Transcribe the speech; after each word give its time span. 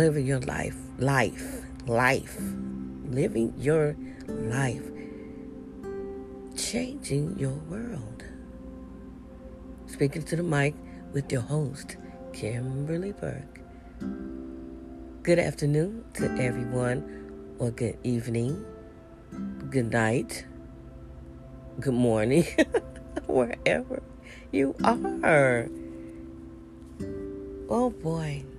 living 0.00 0.24
your 0.24 0.40
life, 0.40 0.78
life, 0.98 1.60
life, 1.86 2.40
living 3.10 3.52
your 3.58 3.94
life, 4.26 4.82
changing 6.56 7.38
your 7.38 7.52
world. 7.68 8.24
Speaking 9.88 10.22
to 10.22 10.36
the 10.36 10.42
mic 10.42 10.74
with 11.12 11.30
your 11.30 11.42
host, 11.42 11.98
Kimberly 12.32 13.12
Burke. 13.12 13.60
Good 15.22 15.38
afternoon 15.38 16.02
to 16.14 16.32
everyone, 16.40 17.04
or 17.58 17.70
good 17.70 17.98
evening, 18.02 18.64
good 19.68 19.92
night, 19.92 20.46
good 21.78 21.92
morning, 21.92 22.46
wherever 23.26 24.02
you 24.50 24.74
are. 24.82 25.68
Oh 27.68 27.90
boy. 27.90 28.49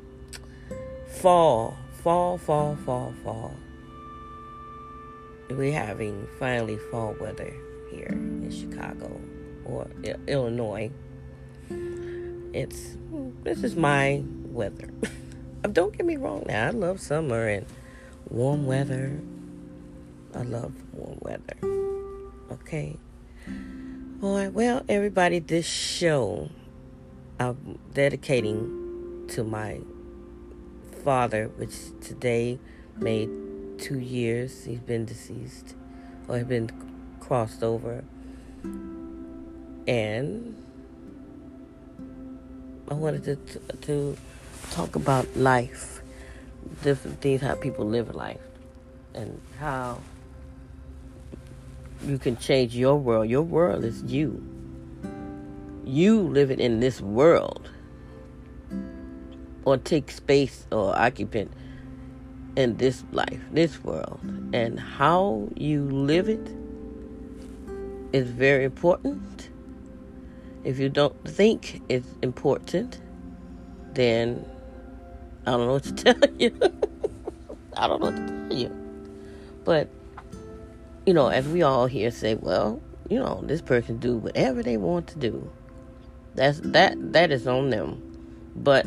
Fall, 1.21 1.77
fall, 2.01 2.39
fall, 2.39 2.75
fall, 2.83 3.13
fall. 3.23 3.55
We're 5.51 5.71
having 5.71 6.27
finally 6.39 6.79
fall 6.89 7.15
weather 7.19 7.53
here 7.91 8.07
in 8.07 8.49
Chicago 8.49 9.21
or 9.63 9.85
Illinois. 10.27 10.89
It's 12.53 12.97
this 13.43 13.63
is 13.63 13.75
my 13.75 14.23
weather. 14.45 14.89
Um, 15.63 15.73
don't 15.73 15.95
get 15.95 16.07
me 16.07 16.17
wrong 16.17 16.43
now. 16.47 16.69
I 16.69 16.71
love 16.71 16.99
summer 16.99 17.47
and 17.47 17.67
warm 18.31 18.65
weather. 18.65 19.21
I 20.33 20.41
love 20.41 20.73
warm 20.91 21.19
weather. 21.21 21.53
Okay. 22.51 22.97
Boy, 24.19 24.49
well, 24.49 24.83
everybody, 24.89 25.37
this 25.37 25.67
show 25.67 26.49
I'm 27.39 27.77
dedicating 27.93 29.27
to 29.27 29.43
my 29.43 29.81
father, 31.03 31.47
which 31.57 31.75
today 32.01 32.59
made 32.97 33.29
two 33.79 33.99
years. 33.99 34.65
He's 34.65 34.79
been 34.79 35.05
deceased 35.05 35.75
or 36.27 36.37
has 36.37 36.47
been 36.47 36.69
crossed 37.19 37.63
over. 37.63 38.03
And 39.87 40.55
I 42.89 42.93
wanted 42.93 43.23
to, 43.23 43.35
to 43.77 44.17
talk 44.71 44.95
about 44.95 45.35
life, 45.35 46.01
different 46.83 47.19
things, 47.21 47.41
how 47.41 47.55
people 47.55 47.85
live 47.85 48.13
life, 48.13 48.41
and 49.15 49.41
how 49.59 49.99
you 52.05 52.19
can 52.19 52.37
change 52.37 52.75
your 52.75 52.97
world. 52.97 53.27
Your 53.27 53.41
world 53.41 53.83
is 53.83 54.03
you. 54.03 54.43
You 55.83 56.21
living 56.21 56.59
in 56.59 56.79
this 56.79 57.01
world 57.01 57.70
or 59.65 59.77
take 59.77 60.11
space 60.11 60.65
or 60.71 60.97
occupant 60.97 61.51
in 62.55 62.77
this 62.77 63.03
life, 63.11 63.39
this 63.51 63.83
world. 63.83 64.19
And 64.53 64.79
how 64.79 65.49
you 65.55 65.83
live 65.83 66.29
it 66.29 66.49
is 68.13 68.29
very 68.29 68.65
important. 68.65 69.49
If 70.63 70.79
you 70.79 70.89
don't 70.89 71.15
think 71.27 71.81
it's 71.89 72.07
important, 72.21 72.99
then 73.93 74.45
I 75.45 75.51
don't 75.51 75.67
know 75.67 75.73
what 75.73 75.83
to 75.83 75.93
tell 76.13 76.31
you. 76.37 76.57
I 77.75 77.87
don't 77.87 78.01
know 78.01 78.11
what 78.11 78.15
to 78.15 78.47
tell 78.49 78.57
you. 78.57 78.77
But 79.63 79.89
you 81.05 81.13
know, 81.13 81.27
as 81.29 81.47
we 81.47 81.63
all 81.63 81.87
here 81.87 82.11
say, 82.11 82.35
well, 82.35 82.81
you 83.09 83.17
know, 83.17 83.41
this 83.43 83.61
person 83.61 83.97
do 83.97 84.17
whatever 84.17 84.61
they 84.61 84.77
want 84.77 85.07
to 85.07 85.19
do. 85.19 85.49
That's 86.35 86.59
that 86.63 87.13
that 87.13 87.31
is 87.31 87.47
on 87.47 87.69
them. 87.69 88.01
But 88.55 88.85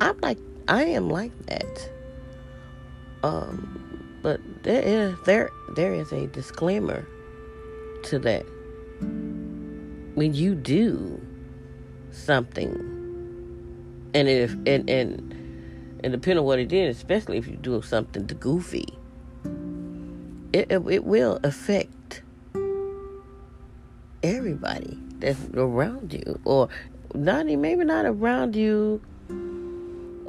I'm 0.00 0.18
like 0.22 0.38
I 0.68 0.84
am 0.84 1.10
like 1.10 1.32
that. 1.46 1.90
Um, 3.22 4.18
but 4.22 4.40
there 4.62 4.82
is 4.82 5.16
there 5.24 5.50
there 5.74 5.92
is 5.92 6.12
a 6.12 6.26
disclaimer 6.28 7.06
to 8.04 8.18
that. 8.20 8.44
When 10.14 10.34
you 10.34 10.54
do 10.54 11.20
something, 12.12 12.72
and 14.14 14.28
if 14.28 14.52
and 14.66 14.88
and 14.88 15.34
and 16.02 16.12
depending 16.12 16.38
on 16.38 16.44
what 16.44 16.58
it 16.58 16.72
is, 16.72 16.96
especially 16.96 17.38
if 17.38 17.46
you 17.46 17.56
do 17.56 17.82
something 17.82 18.26
to 18.26 18.34
goofy, 18.34 18.86
it, 20.52 20.70
it, 20.70 20.82
it 20.88 21.04
will 21.04 21.38
affect 21.42 22.22
everybody 24.22 24.98
that's 25.18 25.38
around 25.54 26.12
you, 26.12 26.38
or 26.44 26.68
not 27.14 27.46
maybe 27.46 27.84
not 27.84 28.06
around 28.06 28.56
you. 28.56 29.00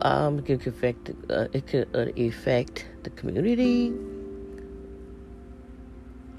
Um, 0.04 0.40
it 0.40 0.46
could 0.46 0.66
affect 0.66 1.12
uh, 1.30 1.48
it 1.54 1.68
could 1.68 1.88
uh, 1.96 2.08
affect 2.18 2.88
the 3.04 3.12
community, 3.12 3.94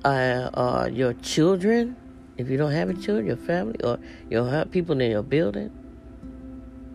uh, 0.04 0.50
uh, 0.54 0.88
your 0.92 1.12
children. 1.14 1.96
If 2.38 2.50
you 2.50 2.56
don't 2.56 2.72
have 2.72 2.90
a 2.90 2.94
children, 2.94 3.26
your 3.26 3.36
family, 3.36 3.78
or 3.84 3.98
your 4.30 4.64
people 4.64 5.00
in 5.00 5.12
your 5.12 5.22
building, 5.22 5.70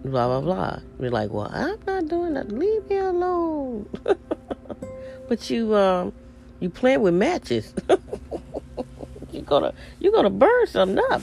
blah 0.03 0.27
blah 0.27 0.41
blah. 0.41 0.79
You're 0.99 1.11
like, 1.11 1.31
well, 1.31 1.49
I'm 1.53 1.79
not 1.87 2.09
doing 2.09 2.33
that. 2.33 2.51
Leave 2.51 2.89
me 2.89 2.97
alone. 2.97 3.87
but 5.29 5.49
you 5.49 5.73
um 5.73 6.11
you 6.59 6.69
playing 6.69 7.01
with 7.01 7.13
matches. 7.13 7.73
you're 9.31 9.43
gonna 9.43 9.73
you're 9.99 10.11
gonna 10.11 10.29
burn 10.29 10.67
something 10.67 10.99
up. 11.11 11.21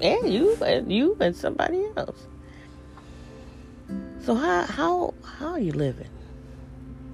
And 0.00 0.32
you 0.32 0.56
and 0.62 0.90
you 0.90 1.16
and 1.20 1.34
somebody 1.36 1.86
else. 1.96 2.26
So 4.26 4.34
how 4.34 4.66
how 4.66 5.14
how 5.22 5.50
are 5.50 5.60
you 5.60 5.70
living? 5.70 6.10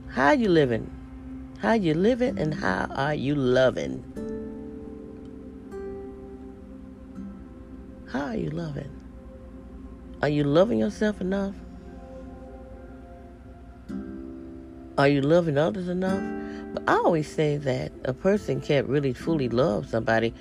How 0.09 0.28
are 0.28 0.34
you 0.34 0.49
living? 0.49 0.91
How 1.61 1.73
are 1.73 1.77
you 1.77 1.93
living 1.93 2.39
and 2.39 2.55
how 2.55 2.87
are 2.89 3.15
you 3.15 3.34
loving? 3.34 4.03
How 8.11 8.28
are 8.28 8.37
you 8.37 8.49
loving? 8.49 8.89
Are 10.23 10.31
you 10.31 10.45
loving 10.45 10.78
yourself 10.78 11.21
enough? 11.21 11.55
Are 14.97 15.09
you 15.09 15.21
loving 15.21 15.59
others 15.59 15.89
enough? 15.89 16.23
But 16.73 16.84
I 16.89 16.94
always 16.94 17.31
say 17.31 17.59
that 17.59 17.93
a 18.06 18.15
person 18.15 18.62
can't 18.62 18.89
really 18.89 19.12
fully 19.12 19.50
love 19.50 19.87
somebody 19.87 20.33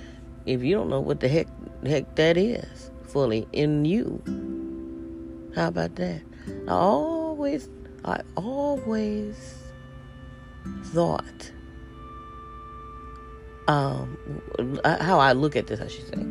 if 0.46 0.64
you 0.64 0.76
don't 0.76 0.90
know 0.90 1.02
what 1.02 1.20
the 1.20 1.28
heck 1.28 1.48
heck 1.86 2.16
that 2.16 2.38
is 2.38 2.92
fully 3.04 3.46
in 3.52 3.84
you. 3.84 4.24
How 5.54 5.68
about 5.68 5.96
that? 5.98 6.31
I 6.68 6.72
always 6.72 7.70
I 8.06 8.22
always 8.36 9.56
thought 10.86 11.52
um 13.68 14.18
how 14.86 15.20
I 15.20 15.34
look 15.34 15.56
at 15.56 15.68
this 15.68 15.80
I 15.80 15.88
should 15.88 16.08
say 16.08 16.26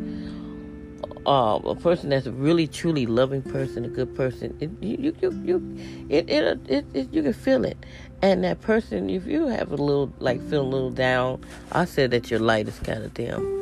uh, 1.26 1.60
a 1.64 1.74
person 1.74 2.10
that's 2.10 2.26
a 2.26 2.32
really 2.32 2.66
truly 2.66 3.06
loving 3.06 3.42
person, 3.42 3.84
a 3.84 3.88
good 3.88 4.14
person, 4.16 4.56
it, 4.60 4.70
you, 4.80 5.14
you, 5.20 5.42
you, 5.44 5.78
it, 6.08 6.28
it, 6.30 6.60
it, 6.68 6.84
it, 6.94 7.12
you 7.12 7.22
can 7.22 7.32
feel 7.32 7.64
it. 7.64 7.76
And 8.22 8.44
that 8.44 8.60
person, 8.60 9.10
if 9.10 9.26
you 9.26 9.46
have 9.46 9.70
a 9.70 9.76
little, 9.76 10.12
like, 10.18 10.40
feel 10.48 10.62
a 10.62 10.70
little 10.70 10.90
down, 10.90 11.44
I 11.72 11.84
said 11.84 12.10
that 12.12 12.30
your 12.30 12.40
light 12.40 12.68
is 12.68 12.78
kind 12.80 13.02
of 13.02 13.14
dim. 13.14 13.58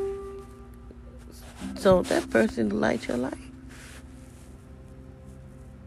So 1.77 2.01
that 2.03 2.29
person 2.29 2.79
lights 2.79 3.07
your 3.07 3.17
light. 3.17 3.48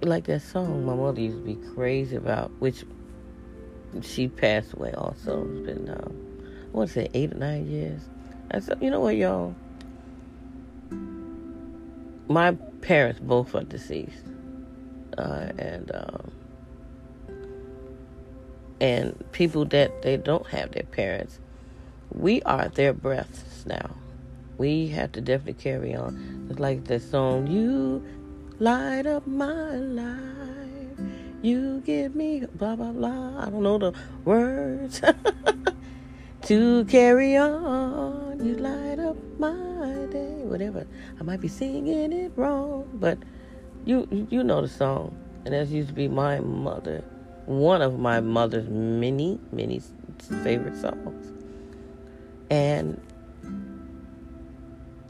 Like 0.04 0.24
that 0.24 0.42
song 0.42 0.84
my 0.84 0.96
mother 0.96 1.20
used 1.20 1.36
to 1.38 1.44
be 1.44 1.54
crazy 1.74 2.16
about, 2.16 2.50
which 2.58 2.84
she 4.00 4.26
passed 4.26 4.72
away 4.72 4.92
also. 4.94 5.46
It's 5.48 5.66
been, 5.66 5.88
um, 5.90 6.46
I 6.64 6.76
want 6.76 6.88
to 6.88 6.94
say 6.94 7.08
eight 7.14 7.32
or 7.32 7.38
nine 7.38 7.70
years. 7.70 8.00
I 8.50 8.58
said, 8.58 8.78
you 8.80 8.90
know 8.90 8.98
what, 8.98 9.14
y'all? 9.16 9.54
My 12.28 12.52
parents 12.80 13.20
both 13.20 13.54
are 13.54 13.62
deceased. 13.62 14.24
Uh, 15.16 15.52
and, 15.58 15.92
um, 15.94 16.32
and 18.80 19.32
people 19.32 19.64
that 19.66 20.02
they 20.02 20.16
don't 20.16 20.46
have 20.48 20.72
their 20.72 20.82
parents, 20.82 21.38
we 22.12 22.42
are 22.42 22.68
their 22.68 22.92
breaths 22.92 23.64
now. 23.66 23.94
We 24.58 24.88
have 24.88 25.12
to 25.12 25.20
definitely 25.20 25.62
carry 25.62 25.94
on. 25.94 26.48
It's 26.50 26.58
like 26.58 26.84
the 26.84 26.98
song, 26.98 27.46
You 27.46 28.04
light 28.62 29.06
up 29.06 29.26
my 29.26 29.74
life. 29.74 30.98
You 31.42 31.80
give 31.80 32.14
me 32.14 32.46
blah, 32.54 32.76
blah, 32.76 32.92
blah. 32.92 33.42
I 33.42 33.50
don't 33.50 33.64
know 33.64 33.78
the 33.78 33.92
words. 34.24 35.02
to 36.42 36.84
carry 36.84 37.36
on, 37.36 38.38
you 38.44 38.54
light 38.54 39.00
up 39.00 39.16
my 39.38 40.06
day. 40.10 40.44
Whatever. 40.44 40.86
I 41.18 41.22
might 41.24 41.40
be 41.40 41.48
singing 41.48 42.12
it 42.12 42.32
wrong, 42.36 42.88
but 42.94 43.18
you 43.84 44.06
you 44.30 44.44
know 44.44 44.62
the 44.62 44.68
song. 44.68 45.16
And 45.44 45.52
that 45.54 45.66
used 45.66 45.88
to 45.88 45.94
be 45.94 46.06
my 46.06 46.38
mother 46.38 47.02
one 47.46 47.82
of 47.82 47.98
my 47.98 48.20
mother's 48.20 48.68
many, 48.68 49.38
many 49.50 49.80
favorite 50.42 50.76
songs. 50.76 51.32
And 52.50 53.00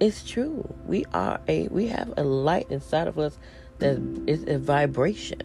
it's 0.02 0.28
true. 0.28 0.69
We 0.84 1.04
are 1.14 1.40
a 1.46 1.69
we 1.69 1.87
have 1.87 2.12
a 2.16 2.25
light 2.25 2.66
inside 2.70 3.06
of 3.06 3.20
us 3.20 3.38
that 3.78 3.99
is 4.26 4.43
a 4.49 4.58
vibration. 4.58 5.40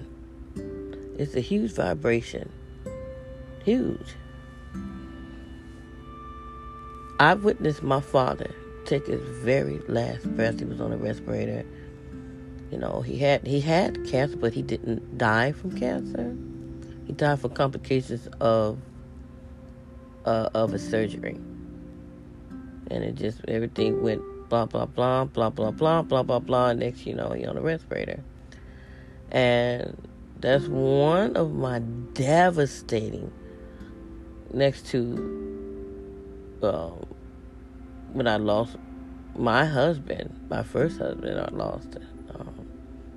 It's 1.20 1.36
a 1.36 1.42
huge 1.42 1.74
vibration. 1.74 2.52
Huge. 3.64 4.16
I've 7.20 7.44
witnessed 7.44 7.84
my 7.84 8.02
father 8.02 8.50
take 8.86 9.06
his 9.06 9.22
very 9.44 9.80
last 9.88 10.26
breath. 10.36 10.58
He 10.58 10.66
was 10.66 10.82
on 10.82 10.92
a 10.92 10.98
respirator. 10.98 11.64
You 12.72 12.80
know, 12.80 13.02
he 13.02 13.20
had 13.20 13.46
he 13.46 13.62
had 13.62 14.08
cancer, 14.08 14.38
but 14.38 14.54
he 14.54 14.64
didn't 14.64 15.20
die 15.20 15.52
from 15.52 15.78
cancer. 15.78 16.36
He 17.06 17.14
died 17.14 17.40
from 17.40 17.52
complications 17.52 18.28
of 18.42 18.80
uh, 20.26 20.50
of 20.56 20.74
a 20.74 20.80
surgery, 20.80 21.40
and 22.90 23.04
it 23.04 23.14
just 23.14 23.42
everything 23.48 24.02
went 24.02 24.24
blah 24.50 24.66
blah 24.66 24.86
blah 24.86 25.26
blah 25.26 25.50
blah 25.50 25.72
blah 25.72 26.02
blah 26.02 26.24
blah 26.24 26.40
blah. 26.40 26.74
Next, 26.74 27.06
you 27.06 27.14
know, 27.14 27.32
he 27.32 27.46
on 27.46 27.58
a 27.58 27.62
respirator, 27.62 28.24
and 29.32 29.96
that's 30.40 30.68
one 30.68 31.36
of 31.36 31.54
my 31.54 31.80
devastating. 31.80 33.32
Next 34.54 34.88
to 34.88 35.00
um, 36.64 37.06
when 38.14 38.28
I 38.28 38.38
lost 38.38 38.78
my 39.36 39.66
husband, 39.66 40.48
my 40.50 40.64
first 40.64 40.98
husband, 40.98 41.40
I 41.40 41.50
lost 41.56 41.96
it. 41.96 42.04
Um, 42.34 42.68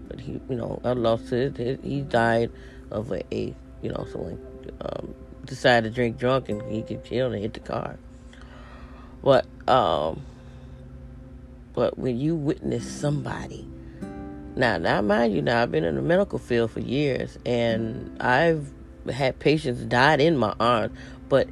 but 0.09 0.21
he, 0.21 0.33
you 0.49 0.57
know, 0.57 0.81
I 0.85 0.93
lost 0.93 1.33
it. 1.33 1.57
He 1.83 2.03
died 2.03 2.51
of 2.91 3.11
a, 3.13 3.23
a 3.35 3.55
you 3.83 3.91
know, 3.91 4.07
someone 4.11 4.39
um, 4.81 5.15
decided 5.45 5.89
to 5.89 5.95
drink 5.95 6.19
drunk 6.19 6.49
and 6.49 6.63
he 6.71 6.83
get 6.83 7.05
killed 7.05 7.33
and 7.33 7.43
hit 7.43 7.55
the 7.55 7.61
car. 7.61 7.99
But 9.23 9.47
um, 9.69 10.23
but 11.75 11.99
when 11.99 12.19
you 12.19 12.35
witness 12.35 12.91
somebody, 12.91 13.67
now, 14.57 14.79
now 14.79 15.01
mind 15.01 15.33
you, 15.33 15.43
now 15.43 15.63
I've 15.63 15.71
been 15.71 15.85
in 15.85 15.95
the 15.95 16.03
medical 16.03 16.39
field 16.39 16.73
for 16.73 16.81
years, 16.81 17.39
and 17.47 18.21
I've 18.21 18.73
had 19.11 19.39
patients 19.39 19.83
died 19.85 20.21
in 20.21 20.37
my 20.37 20.55
arms, 20.61 20.97
but 21.29 21.49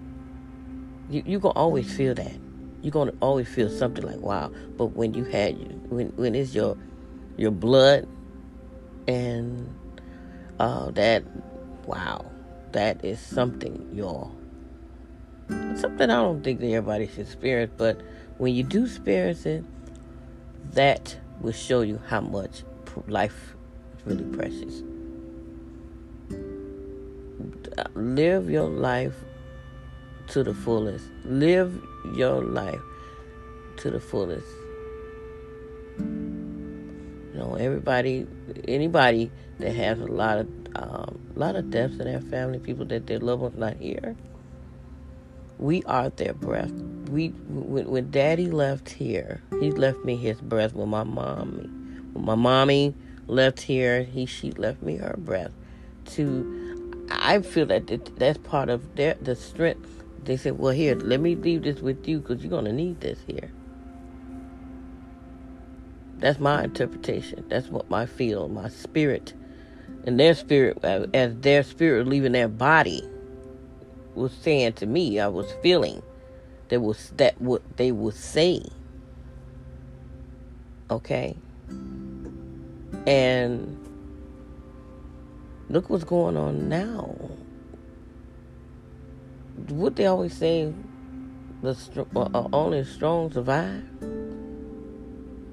you 1.09 1.23
you 1.25 1.39
gonna 1.39 1.59
always 1.59 1.93
feel 1.95 2.15
that. 2.15 2.37
You're 2.83 2.93
gonna 2.93 3.15
always 3.21 3.49
feel 3.49 3.71
something 3.71 4.05
like 4.05 4.21
wow. 4.21 4.53
But 4.77 4.87
when 4.89 5.15
you 5.15 5.25
had 5.25 5.57
when 5.91 6.09
when 6.17 6.35
it's 6.35 6.55
your 6.55 6.77
your 7.37 7.51
blood 7.51 8.07
and 9.07 9.75
uh, 10.59 10.91
that 10.91 11.25
wow, 11.87 12.31
that 12.73 13.05
is 13.05 13.21
something, 13.21 13.89
y'all. 13.93 14.35
Something 15.77 16.11
I 16.11 16.17
don't 16.17 16.43
think 16.43 16.61
that 16.61 16.67
everybody 16.67 17.07
should 17.07 17.21
experience, 17.21 17.73
but 17.77 18.01
when 18.37 18.55
you 18.55 18.65
do 18.65 18.85
experience 18.85 19.47
it, 19.47 19.65
that 20.73 21.17
will 21.41 21.53
show 21.53 21.83
you 21.83 22.01
how 22.07 22.21
much 22.21 22.63
life 23.07 23.55
is 23.97 24.07
really 24.07 24.25
precious. 24.37 24.83
Live 27.95 28.51
your 28.51 28.69
life 28.69 29.15
to 30.29 30.43
the 30.43 30.55
fullest. 30.55 31.05
Live 31.25 31.81
your 32.15 32.43
life 32.43 32.81
to 33.79 33.91
the 33.91 34.01
fullest. 34.01 34.47
You 35.99 37.35
know, 37.35 37.55
everybody, 37.55 38.27
anybody 38.67 39.31
that 39.59 39.75
has 39.75 40.01
a 40.01 40.07
lot 40.07 40.39
of 40.39 40.49
um, 40.77 41.19
a 41.35 41.39
lot 41.39 41.57
of 41.57 41.71
deaths 41.71 41.99
in 41.99 42.05
their 42.05 42.21
family, 42.21 42.59
people 42.59 42.85
that 42.87 43.07
their 43.07 43.19
loved 43.19 43.43
ones 43.43 43.57
not 43.57 43.77
here. 43.77 44.17
We 45.59 45.83
are 45.85 46.11
their 46.11 46.35
breath. 46.35 46.73
We 47.09 47.29
when, 47.49 47.91
when 47.91 48.11
Daddy 48.11 48.51
left 48.51 48.89
here, 48.89 49.43
he 49.61 49.71
left 49.71 50.05
me 50.05 50.17
his 50.17 50.41
breath. 50.41 50.75
When 50.75 50.89
my 50.89 51.05
mommy, 51.05 51.69
when 52.13 52.25
my 52.25 52.35
mommy 52.35 52.95
left 53.27 53.61
here, 53.61 54.03
he 54.03 54.27
she 54.27 54.53
left 54.53 54.83
me 54.83 54.97
her 54.97 55.17
breath. 55.19 55.53
To, 56.15 57.07
I 57.11 57.41
feel 57.43 57.67
that 57.67 58.17
that's 58.17 58.39
part 58.39 58.69
of 58.69 58.97
their 58.97 59.15
the 59.21 59.37
strength. 59.37 60.05
They 60.25 60.37
said, 60.37 60.59
"Well, 60.59 60.73
here, 60.73 60.95
let 60.95 61.21
me 61.21 61.35
leave 61.35 61.63
this 61.63 61.81
with 61.81 62.07
you 62.07 62.21
because 62.21 62.43
you're 62.43 62.51
gonna 62.51 62.73
need 62.73 63.01
this 63.01 63.19
here." 63.27 63.51
That's 66.19 66.39
my 66.39 66.65
interpretation. 66.65 67.45
That's 67.49 67.69
what 67.69 67.89
my 67.89 68.07
feel, 68.07 68.49
my 68.49 68.69
spirit 68.69 69.33
and 70.05 70.19
their 70.19 70.35
spirit, 70.35 70.83
as 70.85 71.37
their 71.37 71.63
spirit 71.63 72.07
leaving 72.07 72.33
their 72.33 72.49
body, 72.49 73.03
was 74.15 74.33
saying 74.33 74.73
to 74.75 74.87
me, 74.87 75.21
I 75.21 75.29
was 75.29 75.53
feeling 75.63 76.03
that 76.69 76.81
was 76.81 77.11
that 77.17 77.41
what 77.41 77.63
they 77.77 77.93
would 77.93 78.15
say. 78.15 78.63
Okay, 80.91 81.37
and 83.07 83.77
look 85.69 85.91
what's 85.91 86.05
going 86.05 86.37
on 86.37 86.69
now. 86.69 87.15
What 89.69 89.97
they 89.97 90.07
always 90.07 90.35
say, 90.35 90.73
the 91.63 91.77
uh, 92.17 92.21
uh, 92.21 92.49
only 92.53 92.85
strong 92.85 93.31
survive. 93.33 93.85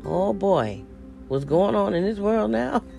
Oh 0.05 0.33
boy, 0.33 0.83
what's 1.27 1.43
going 1.43 1.75
on 1.75 1.93
in 1.93 2.03
this 2.03 2.19
world 2.19 2.51
now? 2.51 2.83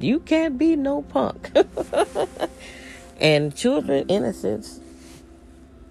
You 0.00 0.20
can't 0.20 0.58
be 0.58 0.76
no 0.76 1.00
punk. 1.00 1.50
and 3.20 3.56
children, 3.56 4.04
innocence, 4.08 4.80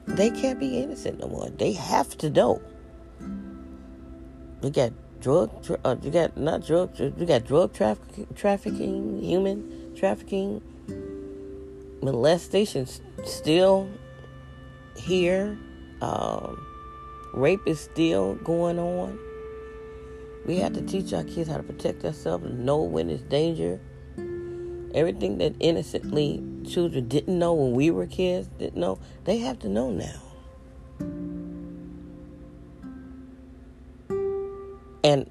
they 0.08 0.30
can't 0.30 0.60
be 0.60 0.78
innocent 0.78 1.20
no 1.20 1.28
more. 1.28 1.50
They 1.50 1.74
have 1.74 2.18
to 2.20 2.30
know. 2.30 2.62
You 4.62 4.70
got 4.70 4.94
drug, 5.20 5.50
uh, 5.84 5.96
you 6.02 6.12
got 6.12 6.38
not 6.38 6.66
drug, 6.66 6.98
you 7.00 7.26
got 7.26 7.46
drug 7.46 7.74
trafficking, 7.74 8.28
trafficking, 8.36 9.22
human 9.22 9.94
trafficking, 9.96 10.62
molestation 12.02 12.88
still 13.26 13.90
here. 14.96 15.58
Um, 16.02 16.66
rape 17.34 17.62
is 17.66 17.80
still 17.80 18.36
going 18.36 18.80
on. 18.80 19.18
We 20.46 20.58
have 20.58 20.74
to 20.74 20.82
teach 20.82 21.14
our 21.14 21.24
kids 21.24 21.50
how 21.50 21.58
to 21.58 21.64
protect 21.64 22.02
themselves 22.02 22.46
and 22.46 22.66
know 22.66 22.82
when 22.82 23.10
it's 23.10 23.24
danger. 23.24 23.80
Everything 24.94 25.40
that 25.40 25.56
innocently 25.60 26.44
children 26.68 27.08
didn't 27.08 27.38
know 27.38 27.54
when 27.54 27.74
we 27.74 27.90
were 27.90 28.06
kids, 28.06 28.48
didn't 28.60 28.80
know, 28.80 29.00
they 29.26 29.40
have 29.40 29.60
to 29.60 29.70
know 29.70 29.90
now. 29.90 30.22
And 35.04 35.30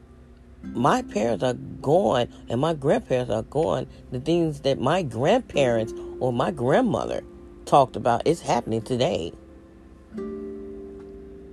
my 0.62 1.02
parents 1.02 1.42
are 1.42 1.54
gone 1.54 2.28
and 2.48 2.60
my 2.60 2.74
grandparents 2.74 3.30
are 3.30 3.42
gone. 3.42 3.86
The 4.10 4.20
things 4.20 4.60
that 4.60 4.80
my 4.80 5.02
grandparents 5.02 5.92
or 6.20 6.32
my 6.32 6.50
grandmother 6.50 7.22
talked 7.64 7.96
about 7.96 8.26
is 8.26 8.40
happening 8.40 8.82
today. 8.82 9.32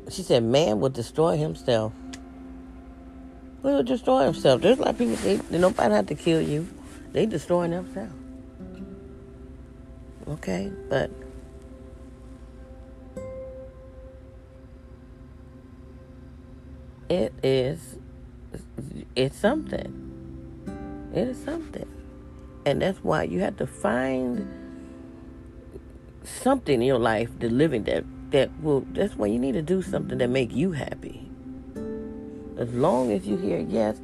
She 0.10 0.24
said, 0.24 0.44
Man 0.44 0.80
will 0.80 0.90
destroy 0.90 1.38
himself. 1.38 1.94
Will 3.62 3.84
destroy 3.84 4.26
himself. 4.26 4.62
Just 4.62 4.80
like 4.80 4.98
people 4.98 5.16
say 5.18 5.40
nobody 5.52 5.94
have 5.94 6.08
to 6.08 6.16
kill 6.16 6.42
you. 6.42 6.68
They 7.12 7.26
destroying 7.26 7.72
themselves. 7.72 8.14
Okay, 10.28 10.72
but 10.90 11.10
it 17.10 17.34
is 17.42 17.98
it's 19.16 19.38
something. 19.38 21.10
It 21.14 21.28
is 21.28 21.44
something. 21.44 21.88
And 22.66 22.82
that's 22.82 23.00
why 23.00 23.24
you 23.24 23.40
have 23.40 23.58
to 23.58 23.66
find 23.66 24.48
something 26.24 26.76
in 26.76 26.88
your 26.88 27.00
life, 27.00 27.30
the 27.40 27.50
living 27.50 27.84
that 27.86 28.04
that 28.32 28.52
will 28.62 28.82
that's 28.92 29.16
why 29.16 29.26
you 29.26 29.40
need 29.40 29.54
to 29.54 29.64
do 29.64 29.82
something 29.82 30.20
that 30.20 30.30
make 30.30 30.54
you 30.54 30.74
happy. 30.74 31.32
As 32.58 32.72
long 32.74 33.12
as 33.12 33.26
you 33.26 33.38
hear 33.38 33.58
yes, 33.60 34.00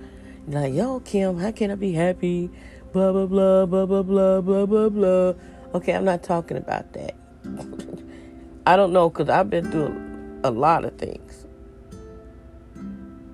like, 0.47 0.73
yo, 0.73 0.99
Kim, 0.99 1.39
how 1.39 1.51
can 1.51 1.71
I 1.71 1.75
be 1.75 1.93
happy? 1.93 2.51
Blah 2.95 3.11
blah 3.11 3.25
blah 3.25 3.65
blah 3.65 3.85
blah 3.85 4.03
blah 4.03 4.41
blah 4.41 4.65
blah 4.65 4.89
blah. 4.89 5.33
Okay, 5.75 5.93
I'm 5.93 6.05
not 6.05 6.23
talking 6.23 6.55
about 6.55 6.93
that. 6.93 7.13
I 8.65 8.77
don't 8.77 8.93
know 8.93 9.09
because 9.09 9.27
I've 9.27 9.49
been 9.49 9.69
through 9.69 9.93
a, 10.45 10.49
lot 10.49 10.85
of 10.85 10.97
things. 10.97 11.45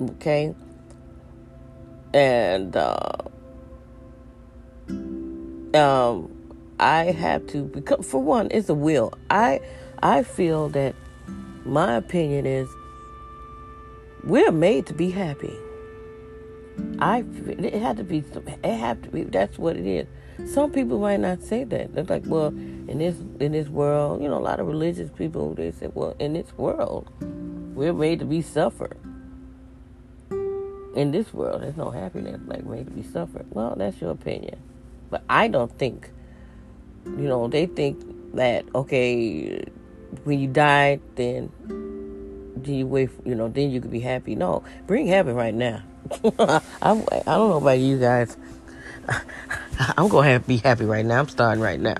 Okay, 0.01 0.55
and 2.11 2.75
uh, 2.75 2.97
um, 5.75 6.31
I 6.79 7.03
have 7.11 7.45
to 7.47 7.61
because 7.65 8.03
for 8.03 8.23
one, 8.23 8.47
it's 8.49 8.67
a 8.67 8.73
will. 8.73 9.13
I 9.29 9.61
I 10.01 10.23
feel 10.23 10.69
that 10.69 10.95
my 11.65 11.93
opinion 11.97 12.47
is 12.47 12.67
we're 14.23 14.51
made 14.51 14.87
to 14.87 14.93
be 14.95 15.11
happy. 15.11 15.55
I 16.99 17.25
it 17.47 17.81
had 17.81 17.97
to 17.97 18.03
be 18.03 18.23
it 18.63 18.77
had 18.77 19.03
to 19.03 19.09
be 19.09 19.23
that's 19.23 19.57
what 19.57 19.75
it 19.77 19.85
is. 19.87 20.07
Some 20.53 20.71
people 20.71 20.99
might 20.99 21.19
not 21.19 21.41
say 21.43 21.63
that. 21.65 21.93
They're 21.93 22.03
like, 22.05 22.23
well, 22.25 22.47
in 22.47 22.99
this 22.99 23.17
in 23.39 23.53
this 23.53 23.67
world, 23.69 24.21
you 24.21 24.29
know, 24.29 24.37
a 24.37 24.45
lot 24.45 24.59
of 24.59 24.67
religious 24.67 25.09
people 25.11 25.53
they 25.55 25.71
say, 25.71 25.89
well, 25.93 26.15
in 26.19 26.33
this 26.33 26.53
world, 26.57 27.09
we're 27.75 27.93
made 27.93 28.19
to 28.19 28.25
be 28.25 28.41
suffer. 28.41 28.97
In 30.95 31.11
this 31.11 31.33
world, 31.33 31.61
there's 31.63 31.77
no 31.77 31.91
happiness 31.91 32.41
like 32.47 32.65
made 32.65 32.85
to 32.87 32.91
be 32.91 33.03
suffered. 33.03 33.45
Well, 33.51 33.75
that's 33.77 34.01
your 34.01 34.11
opinion, 34.11 34.59
but 35.09 35.23
I 35.29 35.47
don't 35.47 35.71
think 35.77 36.11
You 37.05 37.27
know, 37.27 37.47
they 37.47 37.65
think 37.65 37.99
that 38.35 38.65
okay, 38.75 39.63
when 40.23 40.39
you 40.39 40.47
die, 40.47 40.99
then 41.15 41.49
do 42.61 42.73
you 42.73 42.87
wait? 42.87 43.09
You 43.25 43.35
know, 43.35 43.47
then 43.49 43.71
you 43.71 43.81
could 43.81 43.91
be 43.91 43.99
happy. 43.99 44.35
No, 44.35 44.63
bring 44.87 45.07
heaven 45.07 45.35
right 45.35 45.53
now. 45.53 45.83
I, 46.39 46.61
I 46.81 46.93
don't 46.93 47.49
know 47.49 47.57
about 47.57 47.79
you 47.79 47.97
guys. 47.97 48.37
I'm 49.97 50.07
gonna 50.09 50.39
be 50.39 50.57
happy 50.57 50.85
right 50.85 51.05
now. 51.05 51.19
I'm 51.19 51.29
starting 51.29 51.61
right 51.61 51.79
now. 51.79 51.97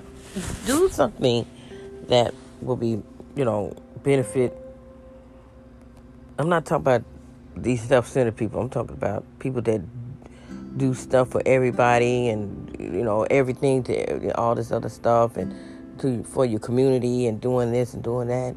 Do 0.66 0.88
something 0.88 1.46
that 2.08 2.34
will 2.60 2.76
be, 2.76 3.02
you 3.36 3.44
know, 3.44 3.74
benefit. 4.02 4.56
I'm 6.38 6.48
not 6.48 6.64
talking 6.66 6.82
about 6.82 7.04
these 7.56 7.82
self-centered 7.82 8.36
people. 8.36 8.60
I'm 8.60 8.70
talking 8.70 8.94
about 8.94 9.24
people 9.38 9.62
that 9.62 9.80
do 10.76 10.94
stuff 10.94 11.30
for 11.30 11.42
everybody 11.44 12.28
and 12.28 12.74
you 12.78 13.04
know 13.04 13.24
everything 13.24 13.82
to 13.84 14.34
all 14.38 14.54
this 14.54 14.72
other 14.72 14.88
stuff 14.88 15.36
and 15.36 15.54
to 16.00 16.24
for 16.24 16.46
your 16.46 16.60
community 16.60 17.26
and 17.26 17.40
doing 17.40 17.72
this 17.72 17.94
and 17.94 18.02
doing 18.02 18.28
that 18.28 18.54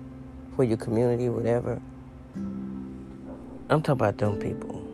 for 0.56 0.64
your 0.64 0.78
community, 0.78 1.30
whatever. 1.30 1.82
I'm 2.36 3.82
talking 3.82 3.92
about 3.92 4.18
them 4.18 4.40
people. 4.40 4.85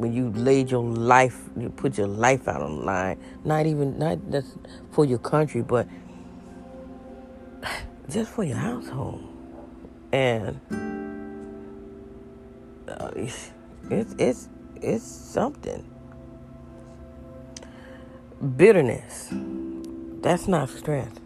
When 0.00 0.14
you 0.14 0.30
laid 0.30 0.70
your 0.70 0.82
life, 0.82 1.38
you 1.58 1.68
put 1.68 1.98
your 1.98 2.06
life 2.06 2.48
out 2.48 2.62
on 2.62 2.78
the 2.78 2.84
line. 2.86 3.18
Not 3.44 3.66
even 3.66 3.98
not 3.98 4.18
just 4.30 4.56
for 4.92 5.04
your 5.04 5.18
country, 5.18 5.60
but 5.60 5.86
just 8.08 8.30
for 8.30 8.42
your 8.42 8.56
household. 8.56 9.22
And 10.10 10.58
uh, 12.88 13.10
it's 13.14 13.50
it's 13.90 14.48
it's 14.80 15.04
something. 15.04 15.84
Bitterness. 18.56 19.28
That's 20.22 20.48
not 20.48 20.70
strength. 20.70 21.20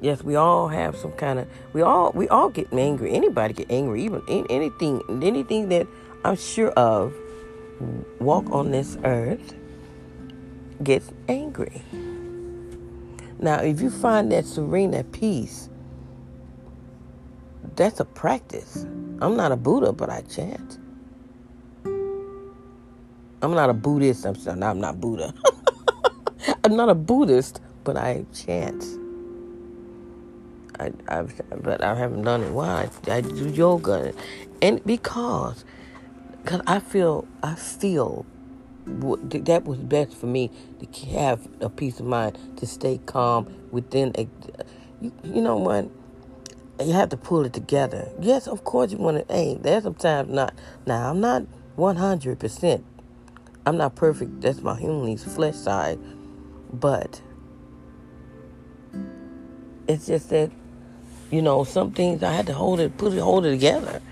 Yes, 0.00 0.24
we 0.24 0.34
all 0.34 0.68
have 0.68 0.96
some 0.96 1.12
kind 1.12 1.40
of 1.40 1.48
we 1.74 1.82
all 1.82 2.10
we 2.12 2.26
all 2.28 2.48
get 2.48 2.72
angry. 2.72 3.12
Anybody 3.12 3.52
get 3.52 3.70
angry. 3.70 4.02
Even 4.02 4.22
anything 4.48 5.02
anything 5.22 5.68
that 5.68 5.86
I'm 6.24 6.36
sure 6.36 6.70
of 6.70 7.14
walk 8.20 8.50
on 8.52 8.70
this 8.70 8.96
earth 9.04 9.54
gets 10.82 11.10
angry. 11.28 11.82
Now, 13.40 13.58
if 13.60 13.80
you 13.80 13.90
find 13.90 14.30
that 14.30 14.46
serene, 14.46 15.02
peace, 15.10 15.68
that's 17.74 17.98
a 17.98 18.04
practice. 18.04 18.84
I'm 19.20 19.36
not 19.36 19.50
a 19.50 19.56
Buddha, 19.56 19.92
but 19.92 20.10
I 20.10 20.22
chant. 20.22 20.78
I'm 21.84 23.54
not 23.54 23.70
a 23.70 23.74
Buddhist. 23.74 24.24
I'm, 24.24 24.36
sorry, 24.36 24.62
I'm 24.62 24.80
not 24.80 25.00
Buddha. 25.00 25.34
I'm 26.64 26.76
not 26.76 26.88
a 26.88 26.94
Buddhist, 26.94 27.60
but 27.82 27.96
I 27.96 28.24
chant. 28.32 28.84
I, 30.78 30.92
I've, 31.08 31.40
but 31.62 31.82
I 31.82 31.96
haven't 31.96 32.22
done 32.22 32.44
it. 32.44 32.52
Why? 32.52 32.88
I 33.08 33.20
do 33.20 33.48
yoga, 33.48 34.12
and 34.60 34.84
because, 34.84 35.64
because 36.42 36.60
I 36.66 36.80
feel, 36.80 37.26
I 37.42 37.54
feel 37.54 38.26
that 38.86 39.64
was 39.64 39.78
best 39.78 40.16
for 40.16 40.26
me 40.26 40.50
to 40.80 41.06
have 41.06 41.46
a 41.60 41.68
peace 41.68 42.00
of 42.00 42.06
mind 42.06 42.38
to 42.56 42.66
stay 42.66 42.98
calm 43.06 43.52
within 43.70 44.12
a. 44.16 44.28
You, 45.00 45.12
you 45.22 45.40
know 45.40 45.56
what? 45.56 45.88
You 46.84 46.92
have 46.94 47.10
to 47.10 47.16
pull 47.16 47.44
it 47.44 47.52
together. 47.52 48.10
Yes, 48.20 48.46
of 48.48 48.64
course 48.64 48.92
you 48.92 48.98
want 48.98 49.26
to. 49.26 49.32
Hey, 49.32 49.56
there's 49.60 49.84
sometimes 49.84 50.30
not. 50.30 50.54
Now 50.86 51.10
I'm 51.10 51.20
not 51.20 51.42
100. 51.76 52.38
percent 52.38 52.84
I'm 53.64 53.76
not 53.76 53.94
perfect. 53.94 54.40
That's 54.40 54.60
my 54.60 54.78
humanly 54.78 55.16
flesh 55.16 55.54
side, 55.54 55.98
but 56.72 57.22
it's 59.86 60.06
just 60.06 60.30
that 60.30 60.50
you 61.32 61.40
know, 61.40 61.64
some 61.64 61.92
things 61.92 62.22
I 62.22 62.32
had 62.32 62.46
to 62.48 62.52
hold 62.52 62.78
it, 62.78 62.96
put 62.98 63.14
it, 63.14 63.18
hold 63.18 63.46
it 63.46 63.52
together. 63.52 64.02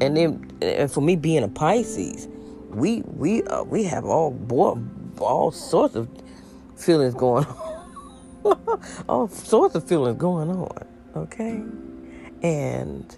And 0.00 0.16
then, 0.16 0.50
and 0.62 0.90
for 0.90 1.00
me 1.00 1.16
being 1.16 1.42
a 1.42 1.48
Pisces, 1.48 2.28
we 2.70 3.02
we 3.06 3.42
uh, 3.44 3.62
we 3.64 3.84
have 3.84 4.04
all 4.04 4.36
all 5.18 5.50
sorts 5.50 5.94
of 5.94 6.08
feelings 6.76 7.14
going 7.14 7.46
on, 8.44 8.80
all 9.08 9.28
sorts 9.28 9.74
of 9.74 9.86
feelings 9.86 10.18
going 10.18 10.50
on. 10.50 10.86
Okay, 11.16 11.62
and 12.42 13.16